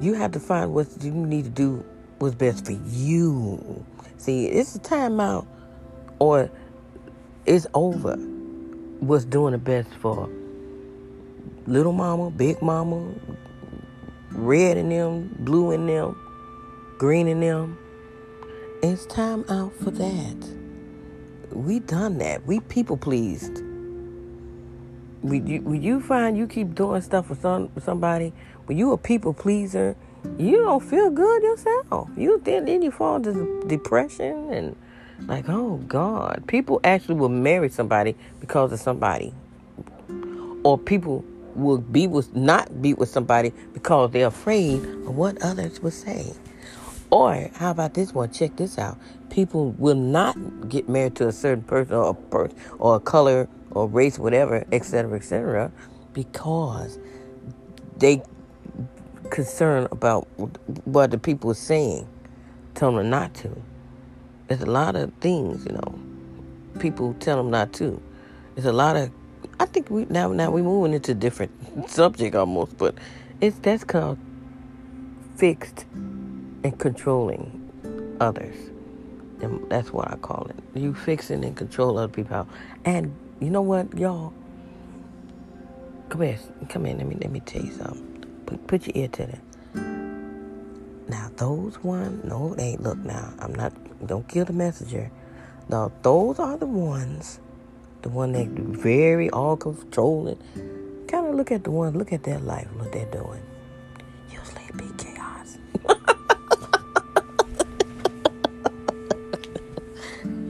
you 0.00 0.14
have 0.14 0.32
to 0.32 0.40
find 0.40 0.72
what 0.72 0.86
you 1.00 1.10
need 1.10 1.44
to 1.44 1.50
do 1.50 1.84
what's 2.18 2.34
best 2.34 2.66
for 2.66 2.72
you. 2.72 3.84
See, 4.16 4.46
it's 4.46 4.76
a 4.76 4.80
timeout, 4.80 5.46
or 6.18 6.50
it's 7.46 7.66
over. 7.74 8.16
What's 9.00 9.24
doing 9.24 9.52
the 9.52 9.58
best 9.58 9.90
for 10.00 10.28
little 11.66 11.92
mama, 11.92 12.30
big 12.30 12.60
mama, 12.62 13.12
red 14.32 14.76
in 14.76 14.88
them, 14.88 15.34
blue 15.40 15.72
in 15.72 15.86
them, 15.86 16.16
green 16.98 17.28
in 17.28 17.40
them. 17.40 17.78
It's 18.82 19.06
time 19.06 19.44
out 19.48 19.74
for 19.74 19.90
that. 19.90 20.36
We 21.52 21.80
done 21.80 22.18
that. 22.18 22.46
We 22.46 22.60
people 22.60 22.96
pleased. 22.96 23.62
When 25.22 25.46
you, 25.46 25.62
when 25.62 25.82
you 25.82 26.00
find 26.00 26.36
you 26.36 26.46
keep 26.46 26.74
doing 26.74 27.00
stuff 27.02 27.26
for 27.26 27.34
some 27.34 27.70
somebody, 27.82 28.32
when 28.66 28.78
you 28.78 28.92
a 28.92 28.98
people 28.98 29.34
pleaser, 29.34 29.96
you 30.38 30.58
don't 30.58 30.82
feel 30.82 31.10
good 31.10 31.42
yourself. 31.42 32.10
You 32.16 32.40
then 32.44 32.66
then 32.66 32.82
you 32.82 32.90
fall 32.90 33.16
into 33.16 33.64
depression 33.66 34.52
and 34.52 34.76
like, 35.26 35.48
oh 35.48 35.78
God, 35.88 36.44
people 36.46 36.80
actually 36.84 37.16
will 37.16 37.28
marry 37.28 37.68
somebody 37.68 38.14
because 38.40 38.70
of 38.72 38.78
somebody, 38.78 39.34
or 40.62 40.78
people 40.78 41.24
will 41.58 41.78
be 41.78 42.06
with 42.06 42.34
not 42.34 42.80
be 42.80 42.94
with 42.94 43.08
somebody 43.08 43.52
because 43.72 44.10
they're 44.10 44.28
afraid 44.28 44.84
of 44.84 45.16
what 45.16 45.40
others 45.42 45.80
will 45.80 45.90
say. 45.90 46.32
Or 47.10 47.50
how 47.54 47.70
about 47.70 47.94
this 47.94 48.12
one? 48.12 48.30
Check 48.30 48.56
this 48.56 48.78
out. 48.78 48.98
People 49.30 49.72
will 49.72 49.94
not 49.94 50.68
get 50.68 50.88
married 50.88 51.16
to 51.16 51.28
a 51.28 51.32
certain 51.32 51.62
person 51.62 51.94
or 51.94 52.10
a 52.10 52.14
person 52.14 52.58
or 52.78 52.96
a 52.96 53.00
color 53.00 53.48
or 53.70 53.86
race, 53.86 54.18
whatever, 54.18 54.64
etc., 54.72 55.16
etc., 55.16 55.72
because 56.12 56.98
they 57.96 58.22
concerned 59.30 59.88
about 59.90 60.26
what 60.84 61.10
the 61.10 61.18
people 61.18 61.50
are 61.50 61.54
saying, 61.54 62.08
tell 62.74 62.92
them 62.92 63.10
not 63.10 63.34
to. 63.34 63.62
There's 64.48 64.62
a 64.62 64.66
lot 64.66 64.96
of 64.96 65.12
things, 65.14 65.66
you 65.66 65.72
know. 65.72 65.98
People 66.78 67.14
tell 67.20 67.36
them 67.36 67.50
not 67.50 67.72
to. 67.74 68.00
There's 68.54 68.66
a 68.66 68.72
lot 68.72 68.96
of 68.96 69.10
I 69.60 69.66
think 69.66 69.90
we 69.90 70.04
now 70.06 70.28
now 70.28 70.50
we're 70.50 70.62
moving 70.62 70.94
into 70.94 71.12
a 71.12 71.14
different 71.14 71.50
subject 71.90 72.36
almost, 72.36 72.78
but 72.78 72.94
it's 73.40 73.58
that's 73.58 73.82
called 73.84 74.18
fixed 75.36 75.84
and 76.62 76.78
controlling 76.78 78.16
others. 78.20 78.56
And 79.40 79.68
that's 79.70 79.92
what 79.92 80.10
I 80.10 80.16
call 80.16 80.48
it. 80.50 80.78
You 80.78 80.94
fixing 80.94 81.44
and 81.44 81.56
control 81.56 81.98
other 81.98 82.12
people. 82.12 82.48
And 82.84 83.14
you 83.40 83.50
know 83.50 83.62
what, 83.62 83.96
y'all? 83.96 84.32
Come 86.08 86.22
here, 86.22 86.38
come 86.68 86.86
in. 86.86 86.98
Let 86.98 87.06
me 87.06 87.16
let 87.20 87.30
me 87.30 87.40
tell 87.40 87.62
you 87.62 87.72
something. 87.72 88.24
Put, 88.46 88.66
put 88.66 88.86
your 88.86 89.02
ear 89.02 89.08
to 89.08 89.26
that. 89.26 89.40
Now 91.08 91.30
those 91.36 91.82
ones, 91.82 92.24
no, 92.24 92.54
they 92.54 92.76
look 92.76 92.98
now. 92.98 93.32
I'm 93.40 93.54
not. 93.54 93.72
Don't 94.06 94.26
kill 94.28 94.44
the 94.44 94.52
messenger. 94.52 95.10
Now 95.68 95.90
those 96.02 96.38
are 96.38 96.56
the 96.56 96.66
ones 96.66 97.40
the 98.02 98.08
one 98.08 98.32
that 98.32 98.48
very 98.48 99.30
all 99.30 99.56
controlling. 99.56 100.38
Kind 101.08 101.26
of 101.26 101.34
look 101.34 101.50
at 101.50 101.64
the 101.64 101.70
one, 101.70 101.96
look 101.98 102.12
at 102.12 102.22
their 102.22 102.38
life, 102.38 102.68
what 102.74 102.92
they're 102.92 103.04
doing. 103.06 103.42
Usually 104.30 104.62
it 104.68 104.76
be 104.76 104.84
chaos. 104.96 105.56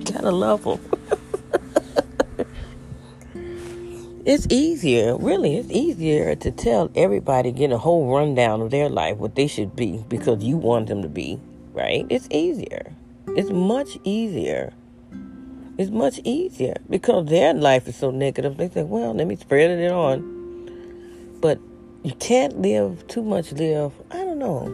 Gotta 0.12 0.30
love 0.30 0.64
them. 0.64 0.80
it's 4.26 4.46
easier, 4.50 5.16
really, 5.16 5.56
it's 5.56 5.70
easier 5.70 6.34
to 6.34 6.50
tell 6.50 6.90
everybody, 6.94 7.52
get 7.52 7.72
a 7.72 7.78
whole 7.78 8.12
rundown 8.12 8.60
of 8.60 8.70
their 8.70 8.88
life, 8.88 9.16
what 9.16 9.36
they 9.36 9.46
should 9.46 9.76
be, 9.76 10.04
because 10.08 10.42
you 10.42 10.56
want 10.56 10.88
them 10.88 11.02
to 11.02 11.08
be, 11.08 11.40
right? 11.72 12.04
It's 12.10 12.28
easier. 12.30 12.92
It's 13.28 13.50
much 13.50 13.98
easier 14.04 14.72
it's 15.78 15.90
much 15.92 16.20
easier 16.24 16.76
because 16.90 17.26
their 17.26 17.54
life 17.54 17.86
is 17.86 17.94
so 17.94 18.10
negative. 18.10 18.56
They 18.56 18.68
say, 18.68 18.82
well, 18.82 19.14
let 19.14 19.28
me 19.28 19.36
spread 19.36 19.70
it 19.70 19.92
on. 19.92 21.38
But 21.40 21.60
you 22.02 22.14
can't 22.14 22.60
live 22.60 23.06
too 23.06 23.22
much 23.22 23.52
live. 23.52 23.92
I 24.10 24.16
don't 24.16 24.40
know. 24.40 24.66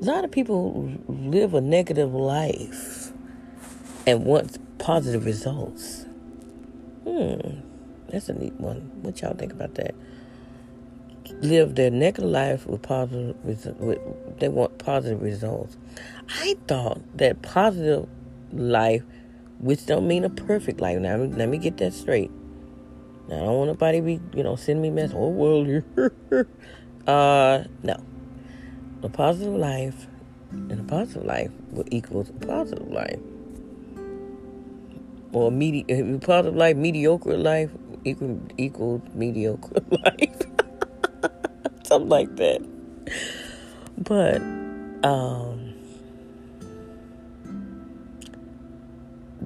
A 0.00 0.04
lot 0.04 0.24
of 0.24 0.32
people 0.32 0.92
live 1.06 1.54
a 1.54 1.60
negative 1.60 2.12
life 2.12 3.12
and 4.04 4.24
want 4.24 4.58
positive 4.80 5.24
results. 5.24 6.06
Hmm, 7.04 7.60
that's 8.08 8.28
a 8.28 8.32
neat 8.32 8.54
one. 8.54 8.80
What 9.02 9.22
y'all 9.22 9.34
think 9.34 9.52
about 9.52 9.76
that? 9.76 9.94
Live 11.40 11.76
their 11.76 11.90
negative 11.92 12.30
life 12.30 12.66
with 12.66 12.82
positive. 12.82 13.36
With, 13.44 14.40
they 14.40 14.48
want 14.48 14.78
positive 14.78 15.22
results. 15.22 15.76
I 16.28 16.56
thought 16.66 17.00
that 17.18 17.42
positive 17.42 18.08
life 18.52 19.04
which 19.62 19.86
don't 19.86 20.06
mean 20.06 20.24
a 20.24 20.30
perfect 20.30 20.80
life. 20.80 20.98
Now, 20.98 21.16
let 21.16 21.48
me 21.48 21.56
get 21.56 21.78
that 21.78 21.94
straight. 21.94 22.30
Now, 23.28 23.36
I 23.36 23.38
don't 23.46 23.56
want 23.56 23.68
nobody 23.68 24.00
be, 24.00 24.20
you 24.34 24.42
know, 24.42 24.56
sending 24.56 24.82
me 24.82 24.90
mess. 24.90 25.12
Oh, 25.14 25.28
well, 25.28 25.82
uh, 27.06 27.64
no. 27.82 27.96
A 29.02 29.08
positive 29.08 29.54
life 29.54 30.06
and 30.50 30.80
a 30.80 30.84
positive 30.84 31.24
life 31.24 31.50
will 31.70 31.84
equals 31.90 32.30
a 32.30 32.46
positive 32.46 32.88
life. 32.88 33.20
Or 35.32 35.50
medi- 35.50 35.84
positive 36.18 36.56
life, 36.56 36.76
mediocre 36.76 37.36
life 37.36 37.70
equal, 38.04 38.40
equals 38.58 39.02
mediocre 39.14 39.80
life. 39.90 40.42
Something 41.84 42.08
like 42.08 42.36
that. 42.36 42.60
But, 43.96 44.42
um, 45.08 45.61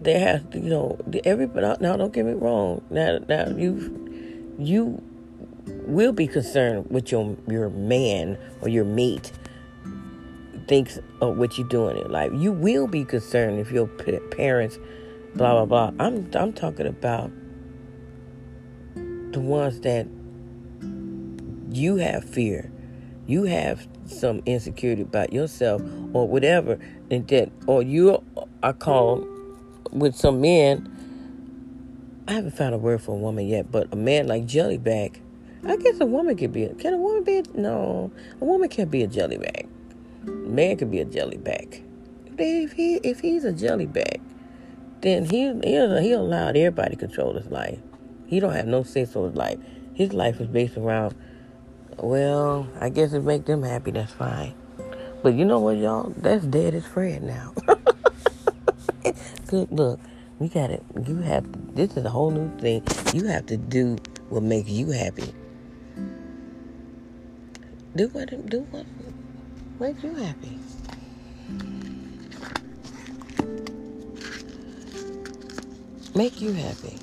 there 0.07 0.21
has 0.21 0.43
to, 0.53 0.59
you 0.59 0.71
know, 0.71 0.99
everybody. 1.25 1.67
Uh, 1.67 1.77
now, 1.81 1.97
don't 1.97 2.13
get 2.13 2.25
me 2.25 2.33
wrong. 2.33 2.81
Now, 2.91 3.19
now 3.29 3.49
you, 3.49 4.55
you 4.57 5.03
will 5.67 6.13
be 6.13 6.29
concerned 6.29 6.87
with 6.91 7.11
your 7.11 7.37
your 7.49 7.69
man 7.71 8.39
or 8.63 8.69
your 8.69 8.85
mate 8.85 9.33
thinks 10.69 10.99
of 11.21 11.37
what 11.37 11.59
you're 11.59 11.69
doing 11.69 11.99
in 11.99 12.11
life. 12.11 12.31
You 12.35 12.53
will 12.53 12.87
be 12.87 13.05
concerned 13.05 13.59
if 13.59 13.73
your 13.73 13.89
parents, 13.89 14.79
blah 15.35 15.65
blah 15.65 15.67
blah. 15.67 16.05
I'm 16.05 16.31
I'm 16.35 16.53
talking 16.53 16.87
about 16.87 17.33
the 18.95 19.41
ones 19.41 19.81
that 19.81 20.07
you 21.69 21.97
have 21.97 22.25
fear, 22.25 22.71
you 23.27 23.43
have 23.43 23.89
some 24.07 24.41
insecurity 24.47 25.03
about 25.03 25.33
yourself 25.33 25.83
or 26.13 26.29
whatever, 26.29 26.79
and 27.11 27.27
that 27.27 27.51
or 27.67 27.83
you 27.83 28.23
are 28.63 28.73
called 28.73 29.27
with 29.99 30.17
some 30.17 30.41
men. 30.41 30.93
I 32.29 32.33
haven't 32.33 32.57
found 32.57 32.75
a 32.75 32.79
word 32.79 33.03
for 33.03 33.13
a 33.13 33.19
woman 33.19 33.47
yet, 33.47 33.71
but 33.71 33.93
a 33.93 33.97
man 33.97 34.27
like 34.27 34.47
Jellyback, 34.47 35.21
I 35.69 35.77
guess 35.77 36.01
a 36.01 36.07
woman 36.07 36.37
could 36.37 36.53
be. 36.53 36.65
A, 36.65 36.75
can 36.75 36.95
a 36.95 36.97
woman 36.97 37.25
be? 37.25 37.39
A, 37.39 37.43
no, 37.55 38.13
a 38.41 38.45
woman 38.45 38.69
can't 38.69 38.91
be 38.91 39.03
a 39.03 39.09
jellyback. 39.09 39.67
A 40.27 40.31
man 40.31 40.77
could 40.77 40.91
be 40.91 41.01
a 41.01 41.05
jellyback. 41.05 41.83
If 42.39 42.73
he 42.73 42.97
if 42.97 43.21
he's 43.21 43.45
a 43.45 43.53
jellyback, 43.53 44.21
then 45.01 45.25
he 45.25 45.53
he'll, 45.65 45.97
he'll 46.01 46.23
allow 46.23 46.49
everybody 46.49 46.91
to 46.91 46.97
control 46.97 47.35
his 47.35 47.47
life. 47.47 47.79
He 48.27 48.39
don't 48.39 48.53
have 48.53 48.67
no 48.67 48.83
sense 48.83 49.17
of 49.17 49.25
his 49.25 49.35
life. 49.35 49.59
His 49.95 50.13
life 50.13 50.41
is 50.41 50.47
based 50.47 50.77
around. 50.77 51.17
Well, 51.97 52.69
I 52.81 52.91
guess 52.91 53.13
it 53.13 53.25
make 53.25 53.47
them 53.47 53.63
happy. 53.63 53.91
That's 53.91 54.13
fine. 54.13 54.55
But 55.23 55.35
you 55.35 55.45
know 55.45 55.59
what, 55.59 55.79
y'all? 55.79 56.13
That's 56.17 56.45
dead 56.45 56.75
as 56.75 56.87
Fred 56.87 57.23
now. 57.23 57.55
Good 59.47 59.71
look. 59.71 60.01
We 60.39 60.49
got 60.49 60.71
it. 60.71 60.83
You 61.07 61.17
have. 61.19 61.45
This 61.75 61.97
is 61.97 62.05
a 62.05 62.11
whole 62.11 62.31
new 62.31 62.51
thing. 62.59 62.83
You 63.15 63.27
have 63.27 63.47
to 63.47 63.57
do 63.57 63.97
what 64.29 64.43
makes 64.43 64.69
you 64.69 64.91
happy. 64.91 65.33
Do 67.95 68.09
what. 68.09 68.49
Do 68.49 68.61
what 68.71 68.87
makes 69.81 70.03
you 70.03 70.15
happy. 70.15 70.59
Make 76.15 76.41
you 76.41 76.53
happy. 76.53 76.99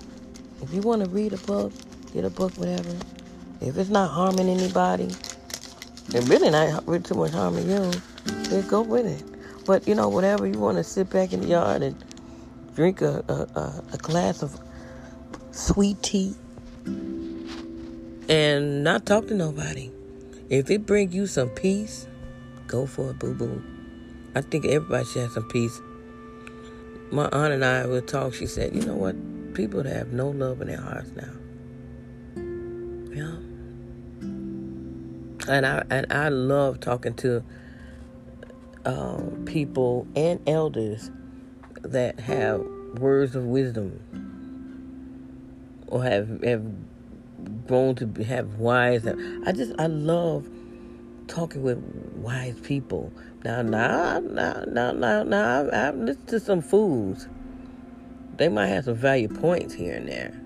If 0.62 0.74
you 0.74 0.82
want 0.82 1.04
to 1.04 1.10
read 1.10 1.34
a 1.34 1.38
book, 1.38 1.72
get 2.14 2.26
a 2.26 2.30
book, 2.30 2.54
whatever. 2.58 2.96
If 3.62 3.78
it's 3.78 3.90
not 3.90 4.10
harming 4.10 4.50
anybody, 4.50 5.10
and 6.14 6.28
really 6.28 6.50
not 6.50 6.86
too 7.04 7.16
much 7.16 7.32
harm 7.32 7.56
harming 7.56 7.70
you, 7.70 7.92
then 8.50 8.68
go 8.68 8.82
with 8.82 9.06
it. 9.06 9.33
But 9.66 9.88
you 9.88 9.96
know, 9.96 10.10
whatever 10.10 10.46
you 10.48 10.60
want 10.60 10.78
to 10.78 10.84
sit 10.84 11.10
back 11.10 11.34
in 11.34 11.42
the 11.42 11.48
yard 11.48 11.82
and 11.82 11.96
drink 12.76 13.02
a, 13.02 13.24
a, 13.28 13.84
a 13.94 13.98
glass 13.98 14.44
of 14.44 14.60
sweet 15.52 16.02
tea 16.02 16.36
and 18.28 18.84
not 18.84 19.06
talk 19.06 19.28
to 19.28 19.36
nobody. 19.36 19.92
If 20.50 20.70
it 20.70 20.86
bring 20.86 21.12
you 21.12 21.28
some 21.28 21.50
peace, 21.50 22.08
Go 22.68 22.86
for 22.88 23.12
it, 23.12 23.20
boo 23.20 23.34
boo. 23.36 23.62
I 24.36 24.42
think 24.42 24.66
everybody 24.66 25.06
should 25.06 25.22
have 25.22 25.32
some 25.34 25.48
peace. 25.48 25.80
My 27.12 27.30
aunt 27.32 27.54
and 27.54 27.64
I 27.64 27.86
would 27.86 28.08
talk. 28.08 28.34
She 28.34 28.48
said, 28.48 28.74
"You 28.76 28.82
know 28.82 28.96
what? 28.96 29.16
People 29.54 29.84
that 29.84 29.96
have 29.96 30.12
no 30.14 30.30
love 30.30 30.62
in 30.62 30.68
their 30.68 30.82
hearts 30.82 31.12
now. 31.16 31.34
Yeah. 33.14 33.36
And 35.48 35.66
I 35.68 35.84
and 35.92 36.12
I 36.12 36.30
love 36.30 36.80
talking 36.80 37.14
to 37.16 37.44
um, 38.86 39.44
people 39.46 40.08
and 40.16 40.40
elders 40.48 41.12
that 41.82 42.20
have 42.20 42.62
words 43.00 43.36
of 43.36 43.46
wisdom 43.46 44.00
or 45.88 46.04
have 46.04 46.44
have 46.44 46.66
grown 47.68 47.96
to 47.96 48.24
have 48.24 48.56
wise. 48.56 49.06
I 49.08 49.52
just 49.52 49.74
I 49.80 49.88
love 49.88 50.48
talking 51.28 51.64
with 51.64 51.78
wise 52.16 52.60
people. 52.62 53.12
Now, 53.44 53.62
now, 53.62 54.20
now, 54.20 54.64
now, 54.68 54.92
now, 54.92 55.24
now 55.24 55.60
I've, 55.60 55.74
I've 55.74 55.96
listened 55.96 56.28
to 56.30 56.40
some 56.40 56.62
fools. 56.62 57.28
They 58.38 58.50
might 58.50 58.68
have 58.68 58.86
some 58.86 58.96
value 58.96 59.28
points 59.28 59.74
here 59.74 59.96
and 59.96 60.08
there. 60.08 60.40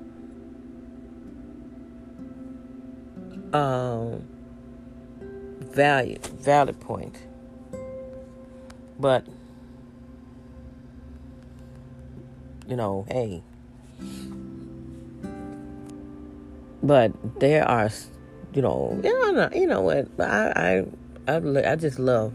Um, 3.54 4.28
value, 5.60 6.18
valid 6.42 6.80
point. 6.80 7.27
But, 9.00 9.26
you 12.68 12.76
know, 12.76 13.06
hey. 13.10 13.44
But 16.84 17.40
there 17.40 17.68
are 17.68 17.90
you 18.54 18.62
know, 18.62 19.00
yeah, 19.04 19.50
you 19.54 19.68
know 19.68 19.82
what? 19.82 20.08
I 20.20 20.84
I 21.28 21.32
I, 21.32 21.72
I 21.72 21.76
just 21.76 22.00
love 22.00 22.34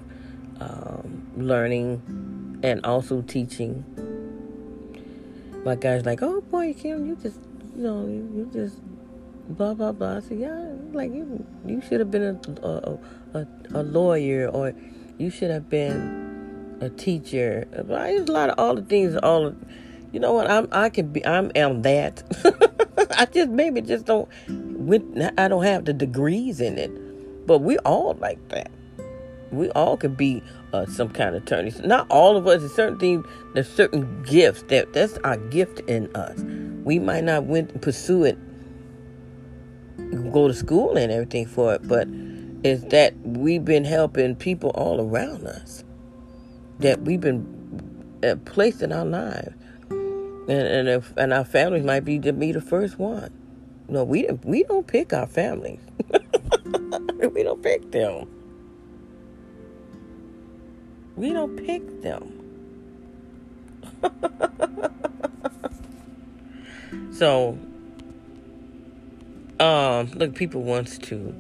um, 0.61 1.27
learning 1.37 2.61
and 2.63 2.85
also 2.85 3.23
teaching. 3.23 3.85
My 5.65 5.75
guy's 5.75 6.05
like, 6.05 6.23
"Oh 6.23 6.41
boy, 6.43 6.75
Kim, 6.75 7.07
you 7.07 7.17
just 7.17 7.41
you 7.75 7.83
know 7.83 8.07
you 8.07 8.49
just 8.53 8.79
blah 9.49 9.75
blah 9.75 9.93
blah." 9.93 10.19
I 10.19 10.21
said, 10.21 10.39
"Yeah, 10.39 10.75
like 10.93 11.13
you 11.13 11.45
you 11.67 11.81
should 11.81 12.01
have 12.01 12.11
been 12.11 12.39
a, 12.63 12.99
a, 13.35 13.47
a 13.75 13.83
lawyer 13.83 14.49
or 14.49 14.75
you 15.19 15.31
should 15.31 15.51
have 15.51 15.69
been 15.69 16.32
a 16.83 16.91
teacher." 16.91 17.67
There's 17.71 18.29
a 18.29 18.33
lot 18.33 18.51
of 18.51 18.59
all 18.59 18.75
the 18.75 18.83
things 18.83 19.17
all. 19.17 19.47
Of, 19.47 19.57
you 20.13 20.21
know 20.21 20.33
what? 20.33 20.51
I'm 20.51 20.69
I 20.73 20.91
can 20.91 21.13
be 21.13 21.25
I'm 21.25 21.51
am 21.55 21.83
that. 21.83 22.23
I 23.19 23.27
just 23.27 23.51
maybe 23.51 23.81
just 23.81 24.05
don't 24.05 24.29
I 25.39 25.49
don't 25.49 25.65
have 25.65 25.85
the 25.85 25.93
degrees 25.93 26.61
in 26.61 26.79
it, 26.79 27.47
but 27.47 27.59
we 27.59 27.79
all 27.79 28.15
like 28.21 28.49
that. 28.49 28.71
We 29.51 29.71
all 29.71 29.97
could 29.97 30.17
be 30.17 30.43
uh, 30.73 30.87
some 30.87 31.11
kind 31.11 31.35
of 31.35 31.43
attorney. 31.43 31.73
Not 31.85 32.07
all 32.11 32.37
of 32.37 32.47
us. 32.47 32.61
There's 32.61 32.75
certain 32.75 32.99
things. 32.99 33.27
There's 33.55 33.69
certain 33.69 34.23
gifts 34.23 34.63
that 34.69 34.93
that's 34.93 35.19
our 35.19 35.37
gift 35.37 35.81
in 35.81 36.15
us. 36.17 36.39
We 36.85 36.99
might 36.99 37.25
not 37.25 37.45
went 37.45 37.81
pursue 37.81 38.25
it, 38.25 38.39
go 40.33 40.49
to 40.49 40.55
school 40.55 40.97
and 40.97 41.13
everything 41.13 41.47
for 41.47 41.75
it, 41.75 41.87
but 41.87 42.09
it's 42.65 42.85
that 42.85 43.15
we've 43.25 43.65
been 43.65 43.85
helping 43.85 44.35
people 44.37 44.71
all 44.71 45.01
around 45.01 45.47
us. 45.47 45.85
That 46.83 47.03
we've 47.03 47.21
been 47.21 48.21
uh, 48.23 48.37
placed 48.45 48.83
in 48.83 48.93
our 48.93 49.05
lives, 49.05 49.55
and 49.91 50.51
and, 50.51 50.89
if, 50.89 51.17
and 51.17 51.33
our 51.33 51.45
families 51.45 51.85
might 51.85 52.05
be 52.05 52.19
to 52.21 52.33
be 52.33 52.53
the 52.53 52.61
first 52.61 52.99
one. 52.99 53.33
No, 53.89 54.05
we 54.05 54.29
we 54.45 54.63
don't 54.65 54.87
pick 54.87 55.13
our 55.13 55.27
families. 55.27 55.81
we 57.33 57.43
don't 57.43 57.63
pick 57.63 57.91
them. 57.91 58.29
We 61.17 61.33
don't 61.33 61.57
pick 61.57 62.03
them. 62.03 62.39
so, 67.13 67.59
um, 69.61 70.11
look, 70.15 70.35
people 70.35 70.63
wants 70.63 70.99
to 70.99 71.35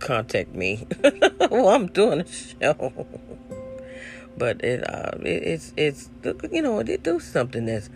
contact 0.00 0.54
me 0.54 0.86
while 1.48 1.68
I'm 1.68 1.86
doing 1.86 2.20
a 2.20 2.26
show, 2.26 3.06
but 4.36 4.62
it, 4.64 4.88
uh, 4.88 5.12
it, 5.20 5.42
it's 5.42 5.72
it's 5.76 6.10
you 6.50 6.62
know 6.62 6.78
it 6.80 7.02
do 7.02 7.20
something 7.20 7.66
that's 7.66 7.90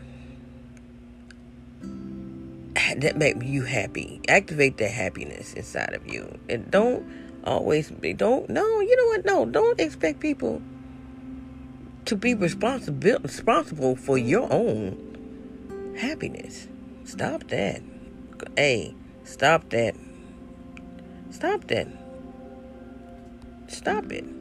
that 2.98 3.16
make 3.16 3.42
you 3.42 3.62
happy. 3.62 4.20
Activate 4.28 4.76
that 4.78 4.90
happiness 4.90 5.54
inside 5.54 5.94
of 5.94 6.06
you. 6.06 6.38
And 6.48 6.70
don't 6.70 7.04
always 7.44 7.90
be 7.90 8.12
don't 8.12 8.48
no, 8.48 8.80
you 8.80 8.96
know 8.96 9.06
what? 9.06 9.24
No, 9.24 9.44
don't 9.46 9.80
expect 9.80 10.20
people 10.20 10.62
to 12.04 12.16
be 12.16 12.34
responsible 12.34 13.18
responsible 13.22 13.96
for 13.96 14.18
your 14.18 14.52
own 14.52 15.94
happiness. 15.98 16.68
Stop 17.04 17.48
that. 17.48 17.82
Hey, 18.56 18.94
stop 19.24 19.68
that. 19.70 19.94
Stop 21.30 21.66
that. 21.68 21.88
Stop 23.68 24.12
it. 24.12 24.35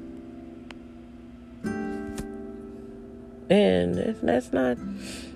And 3.49 3.95
that's, 4.23 4.51
not 4.51 4.77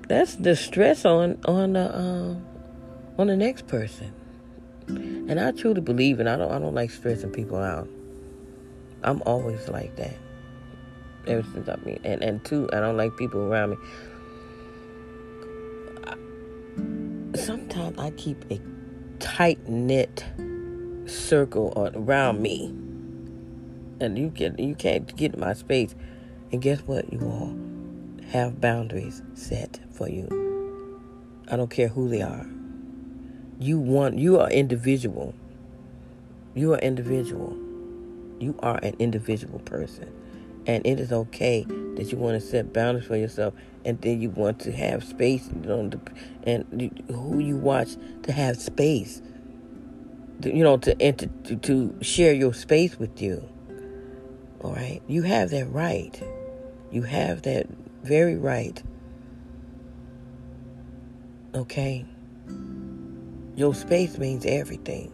that's 0.08 0.36
the 0.36 0.56
stress 0.56 1.06
on 1.06 1.40
on 1.46 1.74
the 1.74 1.96
um 1.96 2.46
on 3.18 3.28
the 3.28 3.38
next 3.38 3.68
person. 3.68 4.14
And 4.88 5.40
I 5.40 5.52
truly 5.52 5.82
believe, 5.82 6.20
and 6.20 6.28
I 6.28 6.36
don't, 6.36 6.52
I 6.52 6.58
don't 6.58 6.74
like 6.74 6.90
stressing 6.90 7.32
people 7.32 7.58
out. 7.58 7.88
I'm 9.04 9.22
always 9.28 9.68
like 9.68 9.96
that. 9.98 10.16
Ever 11.28 11.46
since 11.54 11.70
I 11.70 11.76
mean, 11.86 12.00
and 12.04 12.24
and 12.24 12.44
two, 12.44 12.68
I 12.74 12.80
don't 12.80 12.98
like 12.98 13.16
people 13.18 13.42
around 13.42 13.72
me. 13.72 13.78
sometimes 17.36 17.98
I 17.98 18.12
keep 18.12 18.44
a 18.52 18.60
tight 19.20 19.68
knit 19.68 20.26
circle 21.06 21.74
around 21.96 22.42
me, 22.42 22.66
and 24.00 24.18
you 24.18 24.32
can 24.32 24.58
you 24.58 24.76
can't 24.76 25.16
get 25.16 25.34
in 25.34 25.40
my 25.40 25.54
space. 25.54 25.96
And 26.52 26.62
guess 26.62 26.80
what? 26.82 27.12
You 27.12 27.20
all 27.22 27.69
have 28.30 28.62
boundaries 28.62 29.22
set 29.34 29.80
for 29.92 30.10
you. 30.10 30.28
I 31.48 31.56
don't 31.56 31.70
care 31.70 31.88
who 31.88 32.10
they 32.10 32.22
are. 32.22 32.46
You 33.60 33.80
want 33.80 34.18
you 34.18 34.40
are 34.40 34.50
individual. 34.50 35.34
You 36.54 36.74
are 36.74 36.80
individual. 36.80 37.58
You 38.40 38.58
are 38.60 38.80
an 38.84 38.96
individual 39.00 39.60
person. 39.60 40.12
And 40.66 40.86
it 40.86 41.00
is 41.00 41.12
okay 41.12 41.66
that 41.96 42.12
you 42.12 42.18
want 42.18 42.40
to 42.40 42.46
set 42.46 42.72
boundaries 42.74 43.08
for 43.08 43.16
yourself 43.16 43.54
and 43.84 44.00
then 44.02 44.22
you 44.22 44.30
want 44.30 44.60
to 44.62 44.72
have 44.72 45.04
space 45.04 45.48
and 45.48 47.06
who 47.10 47.40
you 47.40 47.58
watch 47.58 47.96
to 48.24 48.32
have 48.32 48.58
space 48.58 49.22
you 50.44 50.64
know 50.64 50.78
to, 50.78 51.00
and 51.02 51.18
to, 51.46 51.56
to 51.58 51.96
share 52.02 52.34
your 52.34 52.54
space 52.54 52.98
with 52.98 53.22
you 53.22 53.48
all 54.62 54.74
right 54.74 55.02
you 55.08 55.24
have 55.24 55.50
that 55.50 55.66
right 55.68 56.22
you 56.92 57.02
have 57.04 57.42
that 57.44 57.68
very 58.04 58.38
right 58.38 58.82
okay 61.56 62.06
your 63.56 63.74
space 63.74 64.18
means 64.18 64.46
everything 64.46 65.12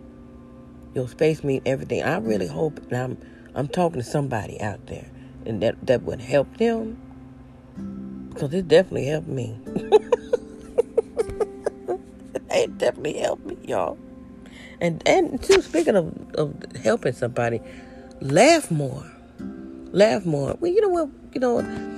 your 0.93 1.07
space 1.07 1.43
means 1.43 1.63
everything 1.65 2.03
i 2.03 2.17
really 2.17 2.47
hope 2.47 2.77
and 2.89 2.97
i'm 2.97 3.17
i'm 3.55 3.67
talking 3.67 4.01
to 4.01 4.07
somebody 4.07 4.59
out 4.61 4.85
there 4.87 5.09
and 5.45 5.61
that 5.61 5.75
that 5.85 6.01
would 6.03 6.21
help 6.21 6.57
them 6.57 6.97
because 8.35 8.53
it 8.53 8.67
definitely 8.67 9.05
helped 9.05 9.29
me. 9.29 9.57
it 12.51 12.77
definitely 12.77 13.17
helped 13.17 13.45
me, 13.45 13.57
y'all. 13.63 13.97
And 14.81 15.01
and 15.07 15.41
too, 15.41 15.61
speaking 15.61 15.95
of, 15.95 16.13
of 16.35 16.53
helping 16.83 17.13
somebody, 17.13 17.61
laugh 18.19 18.69
more. 18.69 19.09
Laugh 19.91 20.25
more. 20.25 20.57
Well, 20.59 20.71
you 20.71 20.81
know 20.81 20.89
what? 20.89 21.09
You 21.33 21.39
know? 21.39 21.94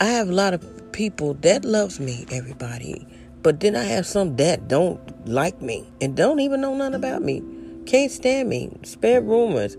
I 0.00 0.06
have 0.06 0.30
a 0.30 0.32
lot 0.32 0.54
of 0.54 0.92
people 0.92 1.34
that 1.34 1.62
loves 1.62 2.00
me, 2.00 2.24
everybody. 2.32 3.06
But 3.42 3.60
then 3.60 3.76
I 3.76 3.84
have 3.84 4.06
some 4.06 4.36
that 4.36 4.66
don't 4.66 5.28
like 5.28 5.60
me 5.60 5.86
and 6.00 6.16
don't 6.16 6.40
even 6.40 6.62
know 6.62 6.74
nothing 6.74 6.94
about 6.94 7.20
me. 7.22 7.42
Can't 7.84 8.10
stand 8.10 8.48
me. 8.48 8.70
Spread 8.82 9.26
rumors. 9.26 9.76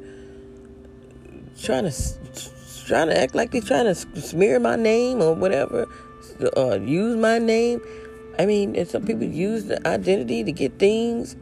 Trying 1.59 1.89
to 1.89 1.93
trying 2.85 3.07
to 3.07 3.19
act 3.19 3.33
like 3.33 3.49
they're 3.49 3.61
trying 3.61 3.85
to 3.85 3.95
smear 3.95 4.59
my 4.59 4.75
name 4.75 5.23
or 5.23 5.33
whatever, 5.33 5.87
or 6.55 6.77
use 6.77 7.17
my 7.17 7.39
name. 7.39 7.81
I 8.37 8.45
mean, 8.45 8.75
and 8.75 8.87
some 8.87 9.05
people 9.05 9.23
use 9.23 9.65
the 9.65 9.85
identity 9.87 10.43
to 10.43 10.51
get 10.51 10.77
things. 10.77 11.35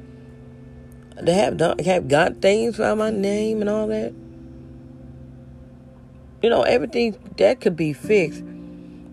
They 1.22 1.34
have 1.34 1.60
have 1.60 2.08
got 2.08 2.42
things 2.42 2.78
by 2.78 2.94
my 2.94 3.10
name 3.10 3.60
and 3.60 3.70
all 3.70 3.88
that. 3.88 4.14
You 6.42 6.50
know, 6.50 6.62
everything 6.62 7.18
that 7.36 7.60
could 7.60 7.76
be 7.76 7.92
fixed. 7.92 8.44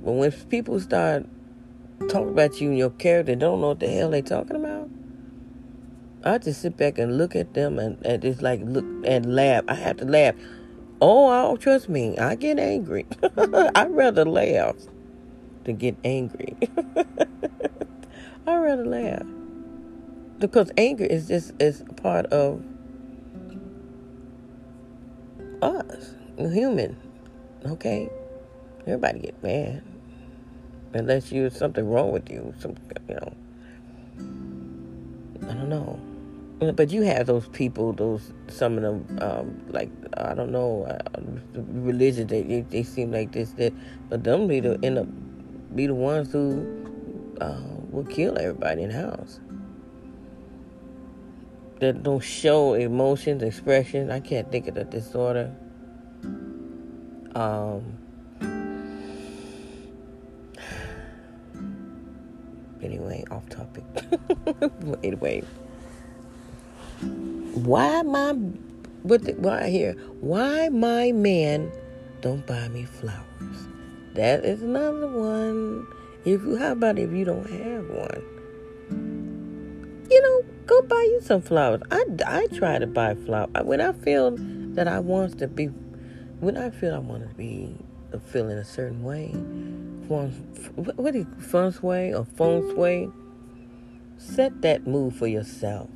But 0.07 0.12
when 0.12 0.31
people 0.31 0.79
start 0.79 1.27
talking 2.09 2.29
about 2.29 2.61
you 2.61 2.69
and 2.69 2.79
your 2.79 2.90
character, 2.90 3.35
they 3.35 3.40
don't 3.40 3.61
know 3.61 3.69
what 3.69 3.81
the 3.81 3.88
hell 3.88 4.11
they 4.11 4.23
talking 4.23 4.55
about. 4.55 4.88
I 6.23 6.38
just 6.38 6.62
sit 6.62 6.77
back 6.77 6.99
and 6.99 7.19
look 7.19 7.35
at 7.35 7.55
them 7.55 7.81
and, 7.81 7.99
and 8.07 8.23
just 8.23 8.40
like 8.40 8.61
look 8.62 8.85
and 9.05 9.35
laugh. 9.35 9.64
I 9.66 9.75
have 9.75 9.97
to 9.97 10.05
laugh. 10.05 10.37
Oh, 11.01 11.51
oh, 11.51 11.57
trust 11.57 11.88
me, 11.88 12.16
I 12.19 12.37
get 12.37 12.61
angry. 12.61 13.05
I'd 13.37 13.90
rather 13.90 14.25
laugh 14.25 14.77
than 15.64 15.75
get 15.75 15.97
angry. 16.05 16.55
I'd 18.47 18.59
rather 18.59 18.87
laugh. 18.87 19.27
Because 20.38 20.71
anger 20.77 21.05
is 21.05 21.27
just 21.27 21.53
is 21.61 21.83
part 21.97 22.27
of 22.27 22.62
us, 25.62 26.14
human. 26.38 26.97
Okay? 27.64 28.09
Everybody 28.87 29.19
get 29.19 29.42
mad. 29.42 29.83
Unless 30.97 31.31
you 31.31 31.51
something 31.51 31.89
wrong 31.89 32.11
with 32.11 32.31
you. 32.31 32.55
Some 32.59 32.75
you 33.09 33.15
know. 33.17 33.33
I 35.49 35.55
don't 35.55 35.69
know. 35.69 36.01
But 36.73 36.91
you 36.91 37.03
have 37.03 37.27
those 37.27 37.47
people, 37.49 37.93
those 37.93 38.33
some 38.49 38.79
of 38.79 38.83
them, 38.83 39.19
um, 39.21 39.63
like 39.69 39.91
I 40.17 40.33
don't 40.35 40.51
know, 40.51 40.85
uh, 40.85 41.21
religion. 41.55 42.29
They, 42.29 42.43
they, 42.43 42.61
they 42.63 42.83
seem 42.83 43.13
like 43.13 43.33
this 43.33 43.51
that, 43.53 43.75
but 44.09 44.25
them 44.25 44.49
be 44.49 44.61
the 44.61 44.79
end 44.83 44.99
up 44.99 45.07
be 45.75 45.87
the 45.87 45.95
ones 45.95 46.33
who 46.33 46.65
uh, 47.43 47.61
will 47.91 48.05
kill 48.05 48.39
everybody 48.39 48.85
in 48.85 48.89
the 48.89 48.97
house. 48.97 49.39
That 51.81 52.03
don't 52.03 52.25
show 52.25 52.73
emotions, 52.73 53.43
expression. 53.43 54.11
I 54.11 54.21
can't 54.21 54.51
think 54.51 54.67
of 54.69 54.77
the 54.77 54.85
disorder. 54.85 55.55
Um. 57.35 57.99
Anyway, 62.87 63.25
off 63.31 63.46
topic. 63.51 63.85
anyway 65.05 65.42
why 67.64 68.03
my 68.03 68.33
what 69.03 69.25
the, 69.25 69.33
why 69.35 69.68
here? 69.68 69.94
Why 70.20 70.68
my 70.68 71.12
man 71.12 71.70
don't 72.20 72.44
buy 72.46 72.68
me 72.68 72.85
flowers? 72.85 73.68
That 74.14 74.44
is 74.44 74.62
another 74.62 75.07
one. 75.07 75.87
If 76.25 76.42
you 76.42 76.57
how 76.57 76.72
about 76.72 76.99
if 76.99 77.12
you 77.12 77.25
don't 77.25 77.49
have 77.49 77.88
one? 77.88 78.22
You 80.11 80.22
know, 80.22 80.42
go 80.66 80.83
buy 80.83 81.03
you 81.03 81.20
some 81.22 81.40
flowers. 81.40 81.83
I, 81.90 82.05
I 82.27 82.46
try 82.49 82.79
to 82.79 82.87
buy 82.87 83.14
flowers 83.14 83.51
when 83.64 83.81
I 83.81 83.92
feel 83.92 84.37
that 84.75 84.88
I 84.88 84.99
want 85.01 85.38
to 85.38 85.49
be 85.49 85.66
when 86.40 86.57
I 86.57 86.70
feel 86.70 86.94
I 86.94 86.99
want 86.99 87.29
to 87.29 87.35
be 87.35 87.77
feeling 88.19 88.59
a 88.59 88.64
certain 88.64 89.03
way. 89.03 89.29
What 90.09 91.14
is 91.14 91.27
feng 91.38 91.73
shui 91.73 92.14
or 92.14 92.25
feng 92.25 92.75
shui? 92.75 93.11
Set 94.19 94.62
that 94.62 94.87
mood 94.87 95.14
for 95.14 95.27
yourself 95.27 95.88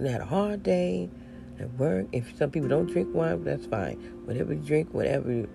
you 0.00 0.10
had 0.10 0.20
a 0.20 0.26
hard 0.26 0.62
day 0.62 1.10
at 1.58 1.72
work. 1.74 2.06
If 2.12 2.36
some 2.36 2.50
people 2.50 2.68
don't 2.68 2.86
drink 2.86 3.14
wine, 3.14 3.44
that's 3.44 3.66
fine. 3.66 3.96
Whatever 4.24 4.54
you 4.54 4.60
drink, 4.60 4.92
whatever, 4.92 5.46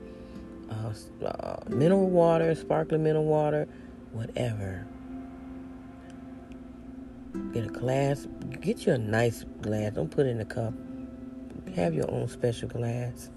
uh, 0.69 1.25
uh, 1.25 1.57
mineral 1.67 2.09
water, 2.09 2.53
sparkling 2.55 3.03
mineral 3.03 3.25
water, 3.25 3.67
whatever. 4.11 4.85
Get 7.53 7.65
a 7.65 7.69
glass. 7.69 8.27
Get 8.61 8.85
you 8.85 8.93
a 8.93 8.97
nice 8.97 9.43
glass. 9.61 9.93
Don't 9.93 10.09
put 10.09 10.25
it 10.25 10.29
in 10.29 10.39
a 10.39 10.45
cup. 10.45 10.73
Have 11.75 11.93
your 11.93 12.09
own 12.11 12.27
special 12.29 12.69
glass. 12.69 13.29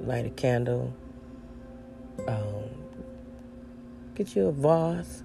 Light 0.00 0.26
a 0.26 0.30
candle. 0.30 0.94
Um, 2.26 2.70
get 4.14 4.36
you 4.36 4.48
a 4.48 4.52
vase 4.52 5.22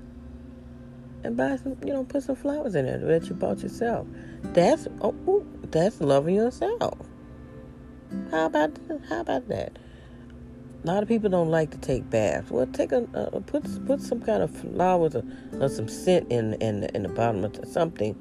and 1.24 1.36
buy 1.36 1.56
some, 1.58 1.76
you 1.84 1.91
know, 1.91 2.04
put 2.04 2.24
some 2.24 2.36
flowers 2.36 2.76
in 2.76 2.86
there 2.86 3.00
that 3.00 3.28
you 3.28 3.36
bought 3.36 3.62
yourself. 3.62 4.08
That's 4.43 4.88
oh, 5.02 5.15
ooh, 5.28 5.45
that's 5.71 6.00
loving 6.00 6.36
yourself. 6.36 6.98
How 8.32 8.45
about 8.45 8.78
how 9.10 9.21
about 9.21 9.48
that? 9.50 9.78
A 10.84 10.88
lot 10.88 11.02
of 11.02 11.10
people 11.10 11.32
don't 11.32 11.50
like 11.50 11.71
to 11.71 11.80
take 11.80 12.10
baths. 12.12 12.52
Well, 12.52 12.67
take 12.67 12.91
a 12.91 13.08
uh, 13.15 13.39
put 13.39 13.63
put 13.88 14.02
some 14.02 14.21
kind 14.21 14.43
of 14.43 14.52
flowers 14.56 15.15
or, 15.15 15.24
or 15.60 15.67
some 15.67 15.88
scent 15.88 16.32
in 16.32 16.54
in 16.56 16.84
in 16.93 17.04
the 17.04 17.10
bottom 17.10 17.43
of 17.43 17.60
something. 17.67 18.15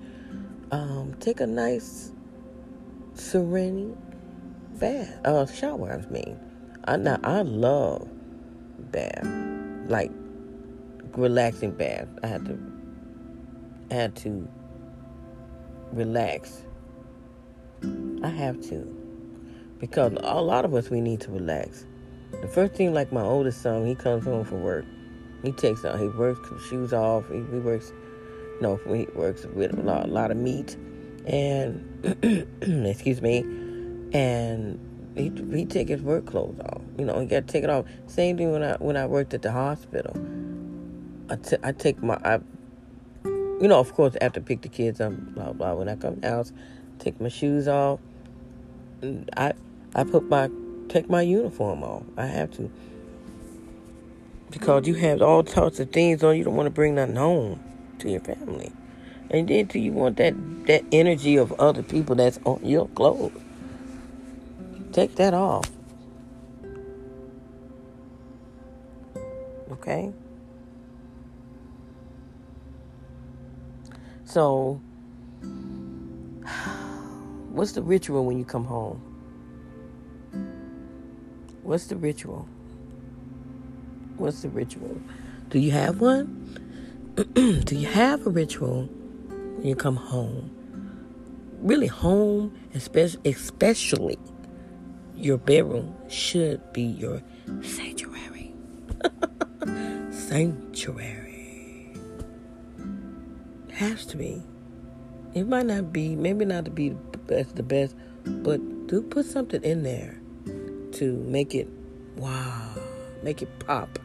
Um, 0.70 1.14
take 1.20 1.40
a 1.40 1.46
nice 1.46 2.10
serene 3.12 3.96
bath, 4.78 5.20
uh, 5.26 5.46
shower. 5.46 5.92
I 5.92 6.10
mean, 6.10 6.38
I 6.86 6.96
now 6.96 7.20
I 7.22 7.42
love 7.42 8.08
bath, 8.94 9.26
like 9.88 10.10
relaxing 11.16 11.72
bath. 11.72 12.08
I 12.22 12.28
had 12.28 12.46
to 12.46 12.58
had 13.90 14.16
to 14.16 14.48
relax. 15.92 16.62
I 18.22 18.28
have 18.28 18.60
to. 18.68 19.00
Because 19.78 20.12
a 20.22 20.40
lot 20.40 20.64
of 20.64 20.74
us, 20.74 20.88
we 20.90 21.00
need 21.00 21.20
to 21.22 21.30
relax. 21.30 21.86
The 22.40 22.48
first 22.48 22.74
thing, 22.74 22.94
like 22.94 23.12
my 23.12 23.22
oldest 23.22 23.62
son, 23.62 23.86
he 23.86 23.94
comes 23.94 24.24
home 24.24 24.44
from 24.44 24.62
work. 24.62 24.84
He 25.42 25.52
takes 25.52 25.84
out, 25.84 26.00
he 26.00 26.08
works 26.08 26.48
shoes 26.68 26.92
off. 26.92 27.28
He, 27.28 27.36
he 27.36 27.58
works, 27.58 27.92
no, 28.60 28.76
he 28.86 29.06
works 29.14 29.44
with 29.46 29.76
a 29.76 29.82
lot, 29.82 30.06
a 30.06 30.08
lot 30.08 30.30
of 30.30 30.36
meat. 30.36 30.76
And, 31.26 31.84
excuse 32.86 33.20
me, 33.20 33.40
and 34.12 34.78
he 35.16 35.32
he 35.52 35.64
take 35.64 35.88
his 35.88 36.02
work 36.02 36.26
clothes 36.26 36.58
off. 36.60 36.82
You 36.98 37.04
know, 37.04 37.20
he 37.20 37.26
got 37.26 37.46
to 37.46 37.52
take 37.52 37.64
it 37.64 37.70
off. 37.70 37.86
Same 38.06 38.36
thing 38.36 38.52
when 38.52 38.62
I 38.62 38.74
when 38.76 38.96
I 38.96 39.06
worked 39.06 39.34
at 39.34 39.42
the 39.42 39.52
hospital. 39.52 40.16
I, 41.30 41.36
t- 41.36 41.56
I 41.62 41.72
take 41.72 42.02
my 42.02 42.18
I 42.24 42.40
you 43.60 43.68
know, 43.68 43.78
of 43.78 43.94
course, 43.94 44.16
after 44.20 44.40
pick 44.40 44.62
the 44.62 44.68
kids 44.68 45.00
up, 45.00 45.12
blah 45.34 45.52
blah. 45.52 45.74
When 45.74 45.88
I 45.88 45.96
come 45.96 46.20
out, 46.24 46.50
take 46.98 47.20
my 47.20 47.28
shoes 47.28 47.68
off. 47.68 48.00
I 49.36 49.52
I 49.94 50.04
put 50.04 50.28
my 50.28 50.50
take 50.88 51.08
my 51.08 51.22
uniform 51.22 51.82
off. 51.82 52.02
I 52.16 52.26
have 52.26 52.50
to 52.52 52.70
because 54.50 54.86
you 54.86 54.94
have 54.94 55.22
all 55.22 55.46
sorts 55.46 55.78
of 55.80 55.90
things 55.90 56.24
on. 56.24 56.36
You 56.36 56.44
don't 56.44 56.56
want 56.56 56.66
to 56.66 56.70
bring 56.70 56.96
nothing 56.96 57.16
home 57.16 57.62
to 58.00 58.10
your 58.10 58.20
family, 58.20 58.72
and 59.30 59.48
then 59.48 59.66
do 59.66 59.78
you 59.78 59.92
want 59.92 60.16
that 60.16 60.34
that 60.66 60.84
energy 60.90 61.36
of 61.36 61.52
other 61.52 61.82
people 61.82 62.16
that's 62.16 62.40
on 62.44 62.60
your 62.64 62.88
clothes? 62.88 63.43
Take 64.94 65.16
that 65.16 65.34
off. 65.34 65.68
Okay. 69.72 70.12
So, 74.24 74.80
what's 77.50 77.72
the 77.72 77.82
ritual 77.82 78.24
when 78.24 78.38
you 78.38 78.44
come 78.44 78.64
home? 78.64 79.00
What's 81.64 81.86
the 81.86 81.96
ritual? 81.96 82.48
What's 84.16 84.42
the 84.42 84.48
ritual? 84.48 85.00
Do 85.48 85.58
you 85.58 85.72
have 85.72 86.00
one? 86.00 86.40
Do 87.34 87.76
you 87.76 87.88
have 87.88 88.24
a 88.28 88.30
ritual 88.30 88.84
when 88.84 89.66
you 89.66 89.74
come 89.74 89.96
home? 89.96 90.52
Really, 91.58 91.88
home, 91.88 92.56
especially, 92.74 93.32
especially 93.32 94.18
your 95.16 95.38
bedroom, 95.38 95.94
should 96.08 96.60
be 96.72 96.82
your 96.82 97.22
sanctuary. 97.62 98.54
sanctuary. 100.10 101.94
Has 103.72 104.06
to 104.06 104.16
be. 104.16 104.42
It 105.34 105.48
might 105.48 105.66
not 105.66 105.92
be, 105.92 106.14
maybe 106.14 106.44
not 106.44 106.64
to 106.66 106.70
be 106.70 106.90
the 107.12 107.18
best, 107.18 107.56
the 107.56 107.62
best, 107.62 107.96
but 108.24 108.60
do 108.86 109.02
put 109.02 109.26
something 109.26 109.62
in 109.62 109.82
there 109.82 110.20
to 110.92 111.16
make 111.26 111.54
it 111.54 111.68
wow, 112.16 112.70
make 113.22 113.42
it 113.42 113.48
pop. 113.60 113.98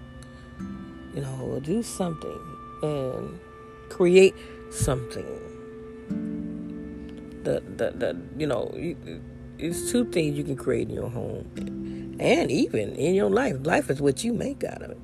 You 1.13 1.21
know, 1.21 1.59
do 1.63 1.83
something 1.83 2.39
and 2.81 3.39
create 3.89 4.35
something. 4.71 5.25
The 7.43 7.61
the 7.77 7.91
the 7.91 8.21
you 8.37 8.47
know, 8.47 8.71
it's 9.59 9.91
two 9.91 10.05
things 10.05 10.37
you 10.37 10.43
can 10.43 10.55
create 10.55 10.89
in 10.89 10.95
your 10.95 11.09
home, 11.09 11.45
and 12.19 12.51
even 12.51 12.95
in 12.95 13.13
your 13.13 13.29
life. 13.29 13.57
Life 13.61 13.89
is 13.89 14.01
what 14.01 14.23
you 14.23 14.33
make 14.33 14.63
out 14.63 14.81
of 14.81 14.91
it. 14.91 14.99